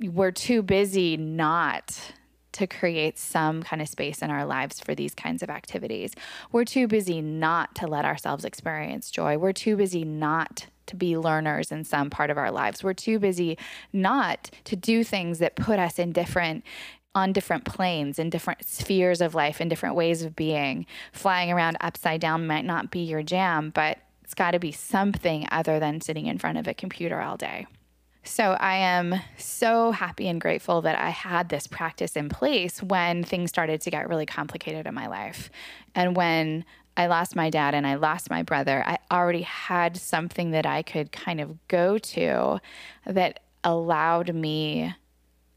we're 0.00 0.32
too 0.32 0.62
busy 0.62 1.16
not 1.16 2.12
to 2.52 2.66
create 2.66 3.18
some 3.18 3.62
kind 3.62 3.82
of 3.82 3.88
space 3.88 4.22
in 4.22 4.30
our 4.30 4.46
lives 4.46 4.80
for 4.80 4.94
these 4.94 5.14
kinds 5.14 5.42
of 5.42 5.50
activities. 5.50 6.12
We're 6.52 6.64
too 6.64 6.88
busy 6.88 7.20
not 7.20 7.74
to 7.76 7.86
let 7.86 8.06
ourselves 8.06 8.46
experience 8.46 9.10
joy. 9.10 9.36
We're 9.36 9.52
too 9.52 9.76
busy 9.76 10.04
not 10.04 10.66
to 10.86 10.96
be 10.96 11.18
learners 11.18 11.70
in 11.70 11.84
some 11.84 12.08
part 12.08 12.30
of 12.30 12.38
our 12.38 12.50
lives. 12.50 12.82
We're 12.82 12.94
too 12.94 13.18
busy 13.18 13.58
not 13.92 14.50
to 14.64 14.74
do 14.74 15.04
things 15.04 15.38
that 15.40 15.56
put 15.56 15.78
us 15.78 15.98
in 15.98 16.12
different 16.12 16.64
on 17.14 17.32
different 17.32 17.64
planes 17.64 18.18
in 18.18 18.28
different 18.28 18.62
spheres 18.62 19.22
of 19.22 19.34
life 19.34 19.60
in 19.60 19.68
different 19.68 19.94
ways 19.94 20.22
of 20.22 20.36
being. 20.36 20.84
Flying 21.12 21.50
around 21.50 21.78
upside 21.80 22.20
down 22.20 22.46
might 22.46 22.64
not 22.64 22.90
be 22.90 23.00
your 23.00 23.22
jam, 23.22 23.70
but 23.70 23.98
it's 24.26 24.34
got 24.34 24.50
to 24.50 24.58
be 24.58 24.72
something 24.72 25.46
other 25.52 25.78
than 25.78 26.00
sitting 26.00 26.26
in 26.26 26.36
front 26.36 26.58
of 26.58 26.66
a 26.66 26.74
computer 26.74 27.20
all 27.20 27.36
day. 27.36 27.64
So 28.24 28.56
I 28.58 28.78
am 28.78 29.14
so 29.36 29.92
happy 29.92 30.26
and 30.26 30.40
grateful 30.40 30.82
that 30.82 30.98
I 30.98 31.10
had 31.10 31.48
this 31.48 31.68
practice 31.68 32.16
in 32.16 32.28
place 32.28 32.82
when 32.82 33.22
things 33.22 33.50
started 33.50 33.80
to 33.82 33.90
get 33.92 34.08
really 34.08 34.26
complicated 34.26 34.84
in 34.84 34.94
my 34.94 35.06
life. 35.06 35.48
And 35.94 36.16
when 36.16 36.64
I 36.96 37.06
lost 37.06 37.36
my 37.36 37.50
dad 37.50 37.72
and 37.72 37.86
I 37.86 37.94
lost 37.94 38.28
my 38.28 38.42
brother, 38.42 38.82
I 38.84 38.98
already 39.12 39.42
had 39.42 39.96
something 39.96 40.50
that 40.50 40.66
I 40.66 40.82
could 40.82 41.12
kind 41.12 41.40
of 41.40 41.68
go 41.68 41.96
to 41.96 42.60
that 43.06 43.38
allowed 43.62 44.34
me 44.34 44.92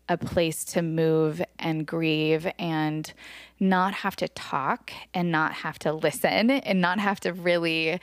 a 0.08 0.18
place 0.18 0.64
to 0.66 0.84
move 0.84 1.42
and 1.58 1.88
grieve 1.88 2.48
and 2.60 3.12
not 3.60 3.96
have 3.96 4.16
to 4.18 4.28
talk 4.28 4.92
and 5.16 5.32
not 5.32 5.54
have 5.54 5.80
to 5.80 5.92
listen 5.92 6.52
and 6.52 6.82
not 6.82 7.00
have 7.00 7.20
to 7.22 7.34
really 7.34 8.00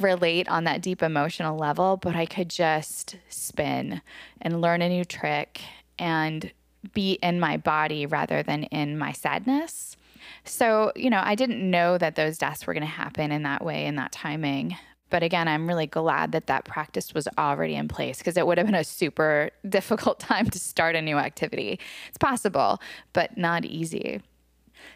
relate 0.00 0.48
on 0.48 0.64
that 0.64 0.82
deep 0.82 1.02
emotional 1.02 1.56
level, 1.56 1.96
but 1.96 2.16
I 2.16 2.26
could 2.26 2.48
just 2.48 3.16
spin 3.28 4.02
and 4.40 4.60
learn 4.60 4.82
a 4.82 4.88
new 4.88 5.04
trick 5.04 5.60
and 5.98 6.50
be 6.94 7.12
in 7.22 7.40
my 7.40 7.56
body 7.56 8.06
rather 8.06 8.42
than 8.42 8.64
in 8.64 8.98
my 8.98 9.12
sadness. 9.12 9.96
So, 10.44 10.92
you 10.96 11.10
know, 11.10 11.20
I 11.22 11.34
didn't 11.34 11.68
know 11.68 11.98
that 11.98 12.16
those 12.16 12.38
deaths 12.38 12.66
were 12.66 12.72
going 12.72 12.82
to 12.82 12.86
happen 12.86 13.30
in 13.32 13.42
that 13.42 13.64
way, 13.64 13.86
in 13.86 13.96
that 13.96 14.12
timing. 14.12 14.76
But 15.10 15.22
again, 15.22 15.48
I'm 15.48 15.66
really 15.68 15.86
glad 15.86 16.32
that 16.32 16.46
that 16.46 16.64
practice 16.64 17.12
was 17.12 17.28
already 17.36 17.74
in 17.74 17.88
place 17.88 18.18
because 18.18 18.36
it 18.36 18.46
would 18.46 18.58
have 18.58 18.66
been 18.66 18.74
a 18.74 18.84
super 18.84 19.50
difficult 19.68 20.20
time 20.20 20.48
to 20.50 20.58
start 20.58 20.96
a 20.96 21.02
new 21.02 21.18
activity. 21.18 21.78
It's 22.08 22.18
possible, 22.18 22.80
but 23.12 23.36
not 23.36 23.64
easy. 23.64 24.22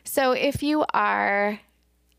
So, 0.05 0.33
if 0.33 0.63
you 0.63 0.85
are 0.95 1.61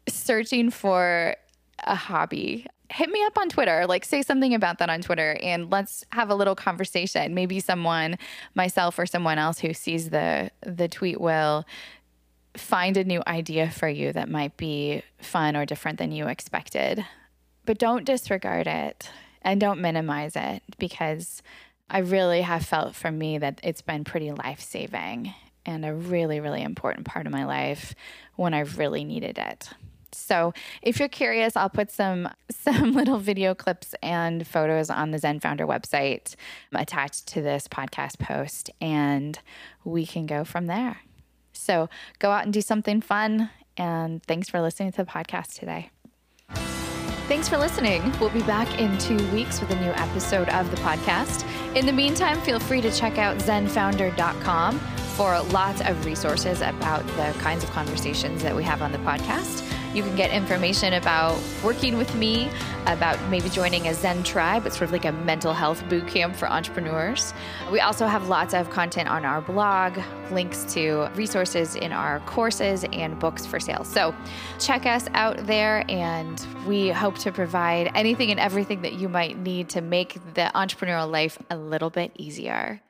searching 0.08 0.69
for 0.69 1.36
a 1.84 1.95
hobby, 1.95 2.67
hit 2.96 3.10
me 3.10 3.22
up 3.26 3.38
on 3.38 3.50
Twitter. 3.50 3.86
Like, 3.88 4.06
say 4.06 4.22
something 4.22 4.54
about 4.54 4.78
that 4.78 4.90
on 4.90 5.02
Twitter 5.02 5.38
and 5.44 5.70
let's 5.70 6.06
have 6.14 6.30
a 6.30 6.36
little 6.36 6.56
conversation. 6.56 7.34
Maybe 7.34 7.60
someone, 7.60 8.18
myself 8.54 8.98
or 8.98 9.06
someone 9.06 9.38
else 9.38 9.60
who 9.60 9.74
sees 9.74 10.12
the, 10.12 10.50
the 10.62 10.88
tweet 10.88 11.20
will 11.20 11.66
find 12.56 12.96
a 12.96 13.04
new 13.04 13.22
idea 13.28 13.70
for 13.70 13.90
you 13.90 14.14
that 14.14 14.30
might 14.30 14.56
be 14.56 15.04
fun 15.18 15.58
or 15.58 15.66
different 15.66 15.98
than 15.98 16.14
you 16.14 16.28
expected. 16.30 17.06
But 17.66 17.80
don't 17.80 18.06
disregard 18.06 18.66
it 18.66 19.10
and 19.42 19.60
don't 19.60 19.82
minimize 19.82 20.38
it 20.38 20.64
because 20.80 21.44
I 21.90 21.98
really 21.98 22.44
have 22.44 22.66
felt 22.66 22.96
for 22.96 23.12
me 23.12 23.40
that 23.40 23.60
it's 23.62 23.82
been 23.82 24.06
pretty 24.06 24.32
life 24.32 24.62
saving 24.62 25.34
and 25.66 25.84
a 25.84 25.94
really, 25.94 26.40
really 26.40 26.62
important 26.62 27.06
part 27.06 27.26
of 27.26 27.34
my 27.34 27.44
life 27.44 27.94
when 28.38 28.54
I've 28.54 28.78
really 28.78 29.04
needed 29.04 29.38
it. 29.38 29.70
So 30.15 30.54
if 30.82 30.99
you're 30.99 31.10
curious, 31.10 31.56
I'll 31.56 31.69
put 31.69 31.91
some 31.91 32.30
some 32.51 32.93
little 32.93 33.19
video 33.19 33.54
clips 33.54 33.93
and 34.01 34.47
photos 34.47 34.89
on 34.89 35.12
the 35.12 35.19
Zen 35.19 35.39
Founder 35.39 35.67
website 35.67 36.36
attached 36.73 37.28
to 37.28 37.41
this 37.41 37.67
podcast 37.67 38.19
post, 38.19 38.69
and 38.82 39.39
we 39.84 40.06
can 40.06 40.25
go 40.25 40.43
from 40.43 40.67
there. 40.67 40.97
So 41.54 41.89
go 42.19 42.32
out 42.32 42.43
and 42.43 42.54
do 42.54 42.62
something 42.62 43.01
fun. 43.01 43.49
And 43.78 44.23
thanks 44.23 44.49
for 44.49 44.62
listening 44.62 44.91
to 44.93 44.97
the 45.04 45.10
podcast 45.10 45.60
today. 45.60 45.89
Thanks 47.28 47.49
for 47.49 47.58
listening. 47.58 48.13
We'll 48.19 48.30
be 48.30 48.43
back 48.43 48.80
in 48.80 48.95
two 48.99 49.17
weeks 49.32 49.60
with 49.60 49.71
a 49.71 49.80
new 49.82 49.91
episode 49.91 50.47
of 50.49 50.69
the 50.69 50.78
podcast. 50.78 51.43
In 51.75 51.88
the 51.88 51.91
meantime, 51.91 52.39
feel 52.41 52.60
free 52.60 52.82
to 52.82 52.91
check 52.91 53.17
out 53.17 53.38
zenfounder.com 53.39 54.80
for 55.15 55.41
lots 55.51 55.82
of 55.82 56.06
resources 56.06 56.62
about 56.62 57.06
the 57.08 57.34
kinds 57.39 57.63
of 57.63 57.71
conversations 57.71 58.43
that 58.43 58.56
we 58.56 58.63
have 58.63 58.82
on 58.82 58.91
the 58.91 58.97
podcast. 58.99 59.63
You 59.95 60.04
can 60.04 60.17
get 60.17 60.30
information 60.32 60.91
about 60.91 61.41
working 61.63 61.97
with 61.97 62.13
me, 62.15 62.49
about 62.86 63.17
maybe 63.30 63.47
joining 63.47 63.88
a 63.88 63.93
Zen 63.93 64.23
tribe. 64.23 64.65
It's 64.65 64.75
sort 64.75 64.89
of 64.89 64.91
like 64.91 65.06
a 65.06 65.13
mental 65.13 65.54
health 65.54 65.88
boot 65.88 66.06
camp 66.06 66.36
for 66.36 66.49
entrepreneurs. 66.49 67.34
We 67.71 67.80
also 67.80 68.08
have 68.08 68.28
lots 68.28 68.54
of 68.54 68.69
content 68.69 69.08
on 69.08 69.23
our 69.23 69.39
blog, 69.39 69.97
links 70.32 70.65
to 70.73 71.10
resources 71.15 71.75
in 71.75 71.93
our 71.93 72.19
courses 72.21 72.84
and 72.91 73.17
books 73.17 73.45
for 73.45 73.58
sale. 73.58 73.86
So 73.86 74.13
check 74.60 74.86
us 74.86 75.08
out 75.13 75.47
there, 75.47 75.86
and 75.88 76.45
we 76.67 76.89
hope 76.89 77.17
to 77.19 77.32
provide 77.32 77.89
anything 77.95 78.32
and 78.32 78.39
everything 78.39 78.82
that 78.82 78.95
you 78.95 79.08
might 79.08 79.38
need 79.38 79.69
to 79.69 79.80
make 79.82 80.15
the 80.34 80.51
entrepreneurial 80.54 81.10
life 81.10 81.38
a 81.49 81.56
little 81.56 81.89
bit 81.89 82.12
easier. 82.15 82.82